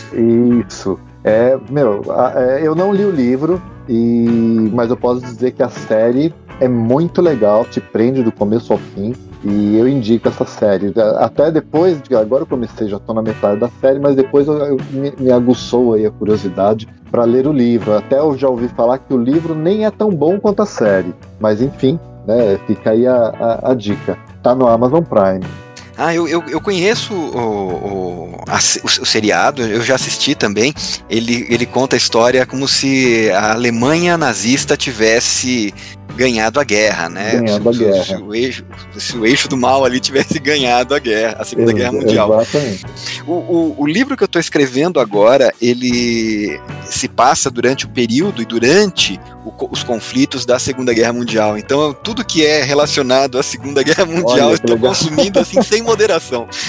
[0.67, 0.99] Isso.
[1.23, 2.01] É, meu,
[2.35, 6.67] é, eu não li o livro, e, mas eu posso dizer que a série é
[6.67, 9.13] muito legal, te prende do começo ao fim.
[9.43, 10.93] E eu indico essa série.
[11.17, 14.57] Até depois, de, agora eu comecei, já estou na metade da série, mas depois eu,
[14.57, 17.95] eu, me, me aguçou aí a curiosidade para ler o livro.
[17.95, 21.13] Até eu já ouvi falar que o livro nem é tão bom quanto a série.
[21.39, 24.17] Mas enfim, né, fica aí a, a, a dica.
[24.43, 25.45] Tá no Amazon Prime.
[26.01, 30.73] Ah, eu, eu, eu conheço o, o, a, o, o, seriado, eu já assisti também.
[31.09, 35.73] Ele, ele conta a história como se a Alemanha nazista tivesse
[36.15, 37.31] ganhado a guerra, né?
[37.33, 38.03] Ganhado se, a guerra.
[38.03, 38.65] Se o, eixo,
[38.97, 42.41] se o eixo do mal ali tivesse ganhado a guerra, a Segunda Ex Guerra Mundial.
[42.41, 42.85] Exatamente.
[43.25, 48.41] O, o, o livro que eu estou escrevendo agora, ele se passa durante o período
[48.41, 51.57] e durante o, os conflitos da Segunda Guerra Mundial.
[51.57, 55.81] Então, tudo que é relacionado à Segunda Guerra Mundial, Olha, eu estou consumindo assim sem
[55.81, 56.47] moderação.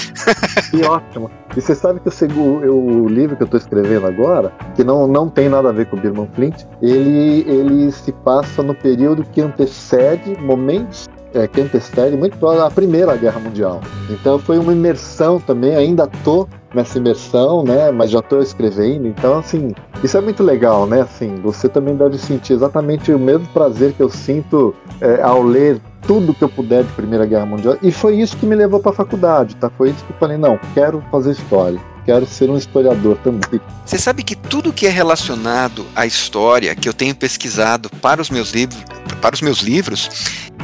[0.71, 1.29] Que ótimo.
[1.55, 5.29] E você sabe que o, o livro que eu estou escrevendo agora, que não, não
[5.29, 9.41] tem nada a ver com o Birman Flint, ele, ele se passa no período que
[9.41, 13.81] antecede momentos é, que antecede muito a Primeira Guerra Mundial.
[14.09, 17.91] Então foi uma imersão também, ainda tô nessa imersão, né?
[17.91, 19.71] Mas já tô escrevendo, então assim,
[20.03, 21.01] isso é muito legal, né?
[21.01, 25.79] Assim, você também deve sentir exatamente o mesmo prazer que eu sinto é, ao ler
[26.05, 27.77] tudo que eu puder de Primeira Guerra Mundial.
[27.81, 29.69] E foi isso que me levou para a faculdade, tá?
[29.69, 31.79] Foi isso que eu falei, não, quero fazer história.
[32.05, 33.61] Quero ser um historiador também.
[33.85, 38.29] Você sabe que tudo que é relacionado à história que eu tenho pesquisado para os
[38.29, 38.83] meus livros,
[39.21, 40.09] para os meus livros,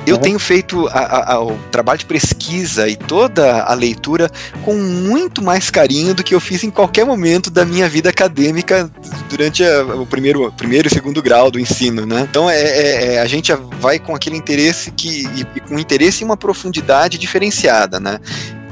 [0.08, 0.22] eu uhum.
[0.22, 4.32] tenho feito a, a, o trabalho de pesquisa e toda a leitura
[4.64, 8.89] com muito mais carinho do que eu fiz em qualquer momento da minha vida acadêmica
[9.30, 12.26] durante a, o primeiro, primeiro e segundo grau do ensino, né?
[12.30, 16.24] Então é, é, é a gente vai com aquele interesse que e, e com interesse
[16.24, 18.20] e uma profundidade diferenciada, né?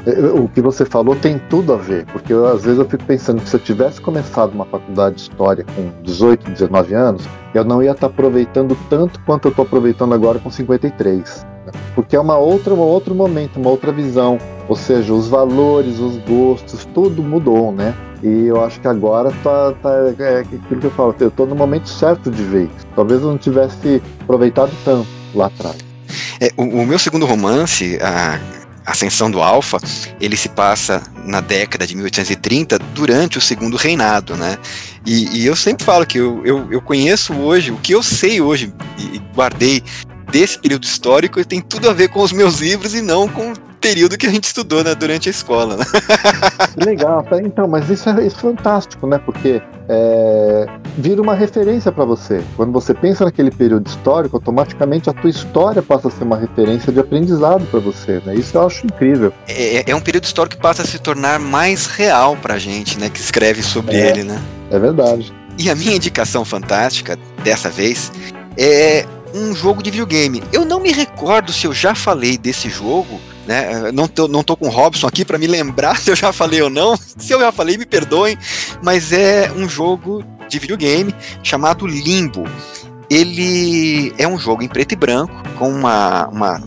[0.06, 3.04] É, o que você falou tem tudo a ver, porque eu, às vezes eu fico
[3.06, 7.64] pensando que se eu tivesse começado uma faculdade de história com 18, 19 anos, eu
[7.64, 11.46] não ia estar aproveitando tanto quanto eu estou aproveitando agora com 53.
[11.66, 11.72] Né?
[11.96, 14.38] Porque é uma outra, um outro momento, uma outra visão.
[14.68, 17.96] Ou seja, os valores, os gostos, tudo mudou, né?
[18.24, 21.56] E eu acho que agora tá, tá é aquilo que eu falo, eu estou no
[21.56, 22.70] momento certo de ver.
[22.96, 25.78] Talvez eu não tivesse aproveitado tanto lá atrás.
[26.40, 28.40] É, o, o, meu segundo romance, a
[28.86, 29.80] Ascensão do Alfa,
[30.22, 34.58] ele se passa na década de 1830, durante o segundo reinado, né?
[35.06, 38.42] E, e eu sempre falo que eu, eu, eu, conheço hoje, o que eu sei
[38.42, 39.84] hoje, e guardei
[40.32, 44.18] desse período histórico, tem tudo a ver com os meus livros e não com período
[44.18, 45.78] que a gente estudou né, durante a escola.
[45.78, 45.86] Né?
[46.86, 47.40] Legal, tá?
[47.40, 49.20] então, mas isso é, isso é fantástico, né?
[49.20, 50.68] Porque é,
[50.98, 52.44] vira uma referência para você.
[52.56, 56.92] Quando você pensa naquele período histórico, automaticamente a tua história passa a ser uma referência
[56.92, 58.36] de aprendizado para você, né?
[58.36, 59.32] Isso eu acho incrível.
[59.48, 63.00] É, é, é, um período histórico que passa a se tornar mais real pra gente,
[63.00, 63.10] né?
[63.10, 64.42] Que escreve sobre é, ele, né?
[64.72, 65.34] É verdade.
[65.58, 68.12] E a minha indicação fantástica, dessa vez,
[68.58, 70.44] é um jogo de videogame.
[70.52, 73.92] Eu não me recordo se eu já falei desse jogo né?
[73.92, 76.62] Não tô, não tô com o Robson aqui para me lembrar se eu já falei
[76.62, 76.96] ou não.
[77.18, 78.38] Se eu já falei, me perdoem,
[78.82, 82.44] mas é um jogo de videogame chamado Limbo.
[83.10, 86.64] Ele é um jogo em preto e branco, com uma, uma,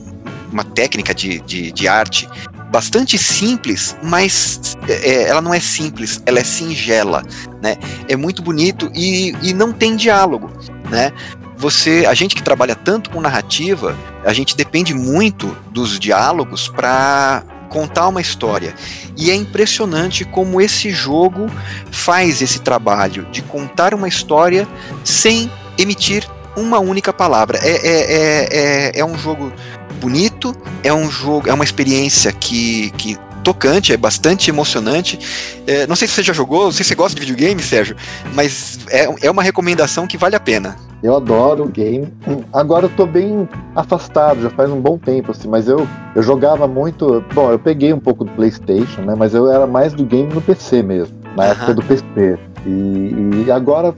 [0.53, 2.29] uma técnica de, de, de arte
[2.71, 7.23] bastante simples, mas é, ela não é simples, ela é singela,
[7.63, 7.77] né?
[8.09, 10.51] É muito bonito e, e não tem diálogo,
[10.91, 11.13] né?
[11.59, 17.43] Você, a gente que trabalha tanto com narrativa, a gente depende muito dos diálogos para
[17.69, 18.73] contar uma história.
[19.17, 21.51] E é impressionante como esse jogo
[21.91, 24.69] faz esse trabalho de contar uma história
[25.03, 26.25] sem emitir
[26.57, 27.59] uma única palavra.
[27.61, 29.53] É, é, é, é, é um jogo
[30.01, 30.55] bonito,
[30.85, 33.19] é um jogo, é uma experiência que, que
[33.49, 35.19] tocante, é bastante emocionante.
[35.67, 37.97] É, não sei se você já jogou, não sei se você gosta de videogame, Sérgio,
[38.35, 40.77] mas é, é uma recomendação que vale a pena.
[41.03, 42.13] Eu adoro o game.
[42.53, 46.67] Agora eu tô bem afastado, já faz um bom tempo, assim, mas eu, eu jogava
[46.67, 47.25] muito.
[47.33, 49.15] Bom, eu peguei um pouco do PlayStation, né?
[49.17, 51.51] Mas eu era mais do game no PC mesmo, na uhum.
[51.51, 52.39] época do PC.
[52.69, 53.95] E, e agora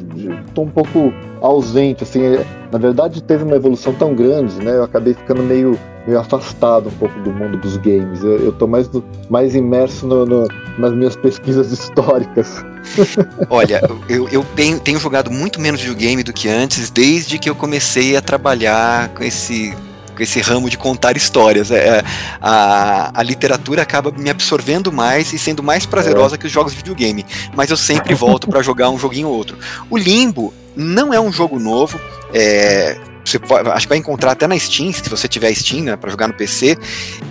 [0.46, 2.20] estou um pouco ausente, assim,
[2.70, 4.76] na verdade teve uma evolução tão grande, né?
[4.76, 8.22] Eu acabei ficando meio, meio afastado um pouco do mundo dos games.
[8.22, 8.88] Eu, tô mais,
[9.28, 10.46] mais imerso no, no,
[10.78, 12.64] nas minhas pesquisas históricas.
[13.48, 17.56] Olha, eu, eu tenho, tenho jogado muito menos videogame do que antes, desde que eu
[17.56, 19.74] comecei a trabalhar com esse
[20.24, 21.70] esse ramo de contar histórias.
[21.70, 22.04] É, é,
[22.40, 26.78] a, a literatura acaba me absorvendo mais e sendo mais prazerosa que os jogos de
[26.78, 27.24] videogame.
[27.54, 29.58] Mas eu sempre volto para jogar um joguinho ou outro.
[29.88, 32.00] O Limbo não é um jogo novo.
[32.32, 35.96] É, você pode, acho que vai encontrar até na Steam, se você tiver Steam, né,
[35.96, 36.76] para jogar no PC.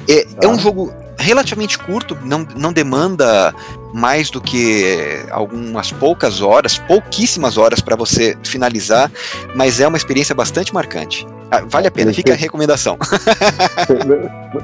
[0.08, 0.64] É, é um tá.
[0.64, 3.54] jogo relativamente curto, não, não demanda
[3.94, 9.12] mais do que algumas poucas horas, pouquíssimas horas para você finalizar,
[9.56, 11.28] mas é uma experiência bastante marcante.
[11.52, 12.98] Ah, vale a pena, fica a recomendação.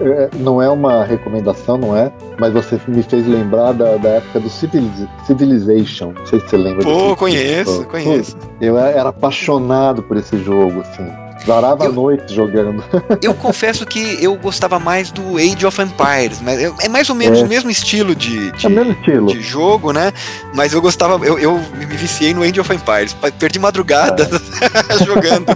[0.02, 2.12] É, não é uma recomendação, não é?
[2.40, 6.12] Mas você me fez lembrar da, da época do Civilization.
[6.18, 6.84] Não sei se você lembra.
[6.84, 8.36] Pô, conheço, conheço.
[8.60, 11.08] Eu era apaixonado por esse jogo, assim.
[11.46, 12.84] Varava eu, a noite jogando.
[13.22, 17.40] Eu confesso que eu gostava mais do Age of Empires, mas é mais ou menos
[17.40, 17.44] é.
[17.44, 19.28] o mesmo estilo de, de, é mesmo estilo.
[19.28, 20.14] de jogo, né?
[20.54, 23.16] Mas eu gostava, eu, eu me viciei no Age of Empires.
[23.38, 24.98] Perdi madrugada é.
[25.06, 25.46] jogando.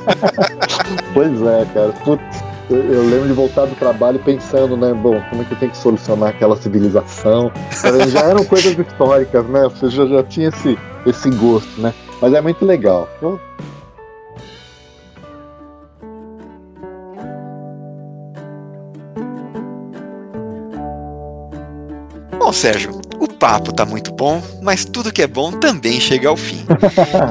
[1.14, 1.92] Pois é, cara.
[2.04, 4.94] Putz, eu lembro de voltar do trabalho pensando, né?
[4.94, 7.52] Bom, como é que tem que solucionar aquela civilização?
[8.10, 9.64] Já eram coisas históricas, né?
[9.64, 11.94] Você já, já tinha esse, esse gosto, né?
[12.22, 13.10] Mas é muito legal.
[13.18, 13.40] Então,
[22.50, 26.36] Bom, Sérgio, o papo tá muito bom, mas tudo que é bom também chega ao
[26.36, 26.66] fim.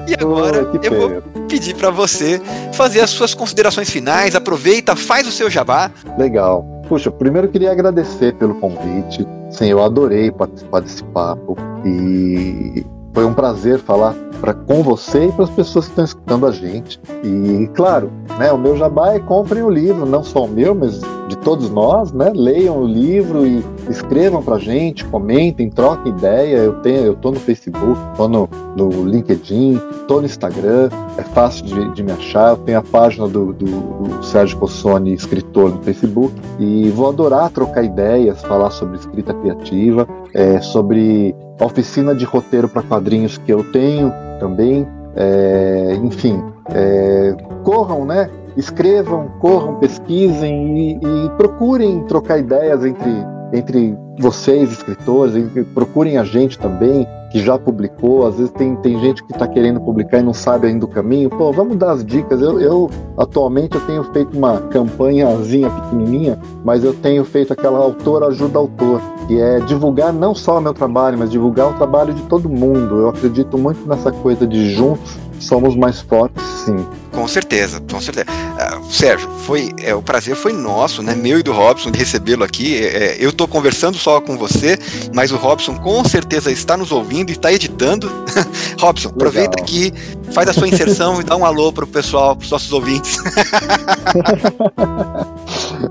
[0.06, 2.40] E agora oh, eu vou pedir para você
[2.72, 4.36] fazer as suas considerações finais.
[4.36, 5.90] Aproveita, faz o seu jabá.
[6.16, 6.64] Legal.
[6.88, 9.26] Puxa, primeiro eu queria agradecer pelo convite.
[9.50, 15.32] Sim, eu adorei participar desse papo e foi um prazer falar pra, com você e
[15.32, 17.00] para as pessoas que estão escutando a gente.
[17.24, 21.00] E, claro, né, o meu jabá é comprem o livro, não só o meu, mas
[21.28, 22.32] de todos nós, né?
[22.34, 26.56] Leiam o livro e escrevam pra gente, comentem, troquem ideia.
[26.56, 30.88] Eu tenho, eu tô no Facebook, tô no, no LinkedIn, tô no Instagram,
[31.18, 32.50] é fácil de, de me achar.
[32.50, 37.50] Eu tenho a página do, do, do Sérgio Cossoni, escritor no Facebook, e vou adorar
[37.50, 43.64] trocar ideias, falar sobre escrita criativa, é, sobre oficina de roteiro para quadrinhos que eu
[43.72, 44.86] tenho também.
[45.16, 48.30] É, enfim, é, corram, né?
[48.56, 53.10] Escrevam, corram, pesquisem e, e procurem trocar ideias entre,
[53.52, 58.26] entre vocês, escritores, procurem a gente também, que já publicou.
[58.26, 61.30] Às vezes tem, tem gente que está querendo publicar e não sabe ainda o caminho.
[61.30, 62.40] Pô, vamos dar as dicas.
[62.40, 68.24] Eu, eu, atualmente, eu tenho feito uma campanhazinha pequenininha, mas eu tenho feito aquela autor
[68.24, 72.22] ajuda autor, que é divulgar não só o meu trabalho, mas divulgar o trabalho de
[72.22, 73.00] todo mundo.
[73.00, 76.86] Eu acredito muito nessa coisa de juntos somos mais fortes, sim.
[77.12, 78.26] Com certeza, com certeza.
[78.30, 81.14] Uh, Sérgio, foi, é, o prazer foi nosso, né?
[81.14, 82.76] Meu e do Robson de recebê-lo aqui.
[82.76, 84.78] É, é eu estou conversando só com você,
[85.12, 88.08] mas o Robson com certeza está nos ouvindo e está editando.
[88.78, 89.16] Robson, Legal.
[89.16, 89.92] aproveita aqui,
[90.32, 93.18] faz a sua inserção e dá um alô para o pessoal, para os nossos ouvintes.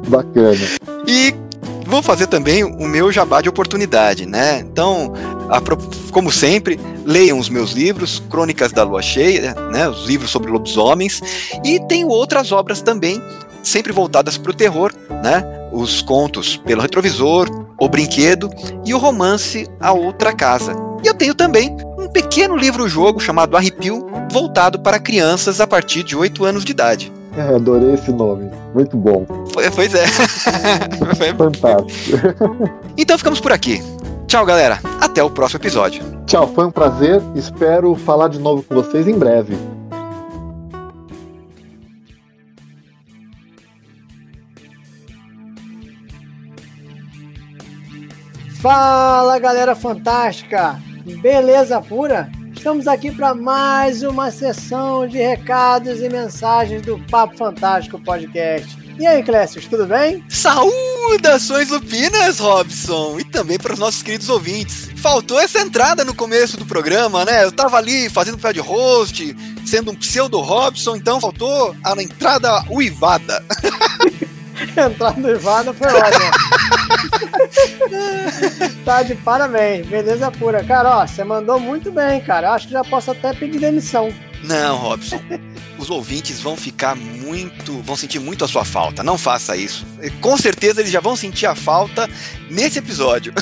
[0.07, 0.57] Bacana.
[1.07, 1.35] E
[1.85, 4.59] vou fazer também o meu jabá de oportunidade, né?
[4.59, 5.13] Então,
[6.11, 11.21] como sempre, leiam os meus livros, Crônicas da Lua Cheia, né, os livros sobre lobisomens,
[11.63, 13.21] e tenho outras obras também,
[13.63, 17.47] sempre voltadas para o terror, né, os contos pelo retrovisor,
[17.79, 18.49] O Brinquedo
[18.85, 20.73] e o romance A Outra Casa.
[21.03, 26.15] E eu tenho também um pequeno livro-jogo chamado Arrepio, voltado para crianças a partir de
[26.15, 27.11] 8 anos de idade.
[27.37, 28.49] É, adorei esse nome.
[28.73, 29.23] Muito bom.
[29.53, 30.07] Pois é.
[31.37, 32.17] Fantástico.
[32.97, 33.79] Então ficamos por aqui.
[34.27, 34.79] Tchau, galera.
[34.99, 36.03] Até o próximo episódio.
[36.25, 37.21] Tchau, foi um prazer.
[37.33, 39.57] Espero falar de novo com vocês em breve.
[48.61, 50.77] Fala, galera fantástica!
[51.21, 52.29] Beleza pura?
[52.53, 58.86] Estamos aqui para mais uma sessão de recados e mensagens do Papo Fantástico Podcast.
[58.99, 60.23] E aí, Clécio, tudo bem?
[60.27, 63.19] Saudações lupinas, Robson!
[63.19, 64.89] E também para os nossos queridos ouvintes.
[64.97, 67.43] Faltou essa entrada no começo do programa, né?
[67.43, 69.35] Eu tava ali fazendo papel de host,
[69.65, 73.43] sendo um pseudo Robson, então faltou a entrada uivada.
[74.75, 76.31] entrada uivada foi ótima.
[78.83, 80.63] tá de parabéns, beleza pura.
[80.63, 82.51] Cara, ó, você mandou muito bem, cara.
[82.51, 84.11] Acho que já posso até pedir demissão.
[84.43, 85.21] Não, Robson
[85.77, 89.03] os ouvintes vão ficar muito, vão sentir muito a sua falta.
[89.03, 89.85] Não faça isso.
[90.19, 92.09] Com certeza eles já vão sentir a falta
[92.49, 93.33] nesse episódio.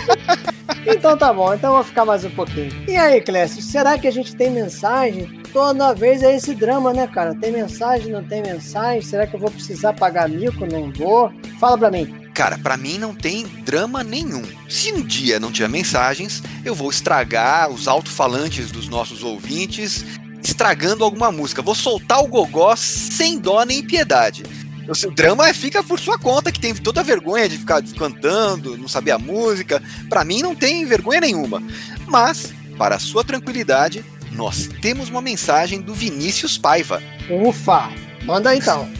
[0.86, 2.70] então tá bom, então vou ficar mais um pouquinho.
[2.86, 5.42] E aí, Clécio, será que a gente tem mensagem?
[5.52, 7.34] Toda vez é esse drama, né, cara?
[7.34, 9.02] Tem mensagem, não tem mensagem?
[9.02, 10.66] Será que eu vou precisar pagar mico?
[10.66, 11.32] Não vou?
[11.58, 12.23] Fala pra mim.
[12.34, 14.42] Cara, para mim não tem drama nenhum.
[14.68, 20.04] Se um dia não tiver mensagens, eu vou estragar os alto-falantes dos nossos ouvintes
[20.42, 21.62] estragando alguma música.
[21.62, 24.42] Vou soltar o gogó sem dó nem piedade.
[24.88, 28.88] O drama fica por sua conta, que tem toda a vergonha de ficar cantando, não
[28.88, 29.80] saber a música.
[30.10, 31.62] Para mim não tem vergonha nenhuma.
[32.06, 37.00] Mas, para sua tranquilidade, nós temos uma mensagem do Vinícius Paiva.
[37.30, 37.90] Ufa!
[38.24, 38.90] Manda então.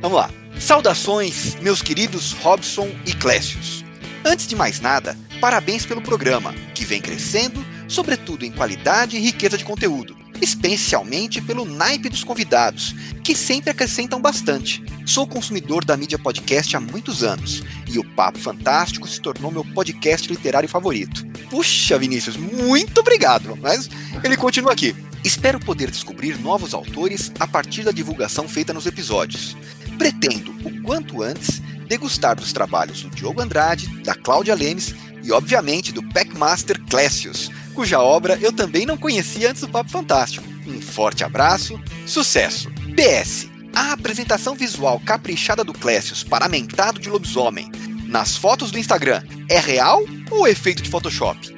[0.00, 0.30] Vamos lá.
[0.58, 3.84] Saudações, meus queridos Robson e Clécius.
[4.24, 9.58] Antes de mais nada, parabéns pelo programa, que vem crescendo, sobretudo em qualidade e riqueza
[9.58, 14.82] de conteúdo, especialmente pelo naipe dos convidados, que sempre acrescentam bastante.
[15.04, 19.64] Sou consumidor da mídia podcast há muitos anos e o Papo Fantástico se tornou meu
[19.64, 21.26] podcast literário favorito.
[21.50, 23.90] Puxa, Vinícius, muito obrigado, mas
[24.22, 24.94] ele continua aqui.
[25.24, 29.56] Espero poder descobrir novos autores a partir da divulgação feita nos episódios.
[29.98, 35.92] Pretendo, o quanto antes, degustar dos trabalhos do Diogo Andrade, da Cláudia Lemes e, obviamente,
[35.92, 40.46] do Packmaster Clécius, cuja obra eu também não conhecia antes do Papo Fantástico.
[40.66, 42.70] Um forte abraço, sucesso!
[42.94, 43.48] PS.
[43.74, 47.70] A apresentação visual caprichada do Clécius, paramentado de lobisomem,
[48.06, 51.52] nas fotos do Instagram, é real ou efeito de Photoshop?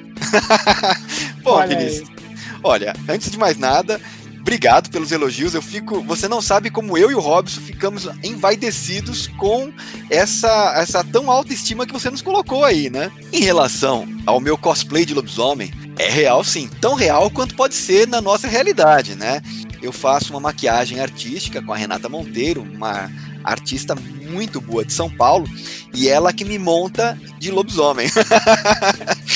[1.43, 2.09] Bom, Olha Vinícius,
[2.63, 4.01] olha, antes de mais nada,
[4.47, 5.53] obrigado pelos elogios.
[5.53, 6.01] Eu fico.
[6.03, 9.73] Você não sabe como eu e o Robson ficamos envaidecidos com
[10.09, 13.11] essa, essa tão alta estima que você nos colocou aí, né?
[13.33, 18.07] Em relação ao meu cosplay de lobisomem, é real sim, tão real quanto pode ser
[18.07, 19.41] na nossa realidade, né?
[19.81, 23.11] Eu faço uma maquiagem artística com a Renata Monteiro, uma
[23.43, 25.45] artista muito boa de São Paulo,
[25.93, 28.07] e ela que me monta de lobisomem.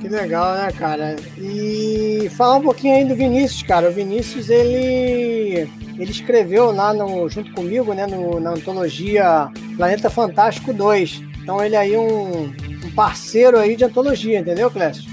[0.00, 1.14] Que legal, né, cara?
[1.36, 3.90] E falar um pouquinho aí do Vinícius, cara.
[3.90, 10.72] O Vinícius, ele, ele escreveu lá no, junto comigo, né, no, na antologia Planeta Fantástico
[10.72, 11.22] 2.
[11.42, 15.04] Então ele aí um, um parceiro aí de antologia, entendeu, Clécio?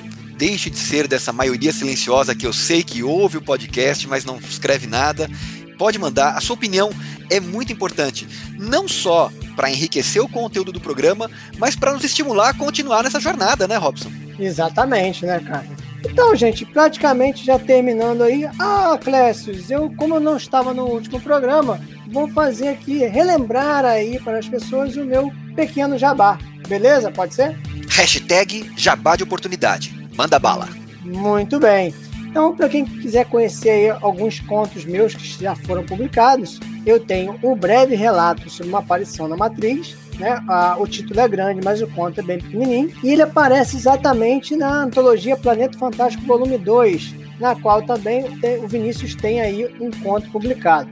[0.41, 4.37] Deixe de ser dessa maioria silenciosa que eu sei que ouve o podcast, mas não
[4.37, 5.29] escreve nada.
[5.77, 6.89] Pode mandar, a sua opinião
[7.29, 8.27] é muito importante,
[8.57, 11.29] não só para enriquecer o conteúdo do programa,
[11.59, 14.11] mas para nos estimular a continuar nessa jornada, né, Robson?
[14.39, 15.67] Exatamente, né, cara?
[16.03, 18.49] Então, gente, praticamente já terminando aí.
[18.57, 24.19] Ah, Clécius, eu, como eu não estava no último programa, vou fazer aqui, relembrar aí
[24.19, 26.39] para as pessoas o meu pequeno jabá.
[26.67, 27.11] Beleza?
[27.11, 27.55] Pode ser?
[27.89, 30.00] Hashtag jabá de oportunidade.
[30.21, 30.69] Manda bala.
[31.03, 31.95] Muito bem.
[32.29, 37.55] Então, para quem quiser conhecer alguns contos meus que já foram publicados, eu tenho um
[37.55, 40.39] breve relato sobre uma aparição na Matriz, né?
[40.77, 42.93] O título é grande, mas o conto é bem pequenininho.
[43.03, 48.25] E ele aparece exatamente na antologia Planeta Fantástico Volume 2, na qual também
[48.63, 50.87] o Vinícius tem aí um conto publicado.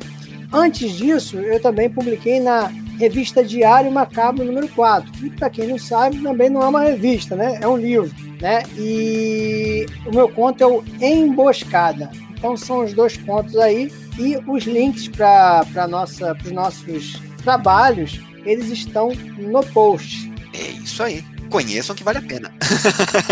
[0.51, 5.77] Antes disso, eu também publiquei na revista Diário Macabro número 4, que para quem não
[5.77, 7.59] sabe, também não é uma revista, né?
[7.61, 8.63] É um livro, né?
[8.77, 12.11] E o meu conto é o Emboscada.
[12.31, 18.69] Então são os dois contos aí e os links para nossa os nossos trabalhos, eles
[18.69, 20.31] estão no post.
[20.53, 21.23] É isso aí.
[21.49, 22.51] Conheçam que vale a pena.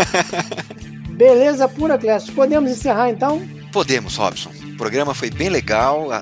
[1.12, 2.34] Beleza pura, Clécio.
[2.34, 3.42] Podemos encerrar então?
[3.72, 4.52] Podemos, Robson.
[4.78, 6.12] O programa foi bem legal.
[6.12, 6.22] Ah,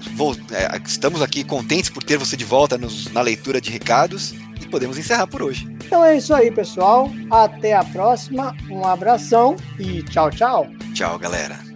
[0.54, 4.32] é, Estamos aqui contentes por ter você de volta nos- na leitura de recados
[4.62, 5.68] e podemos encerrar por hoje.
[5.86, 7.12] Então é isso aí, pessoal.
[7.30, 8.56] Até a próxima.
[8.72, 10.68] Um abração e tchau, tchau.
[10.94, 11.75] Tchau, galera.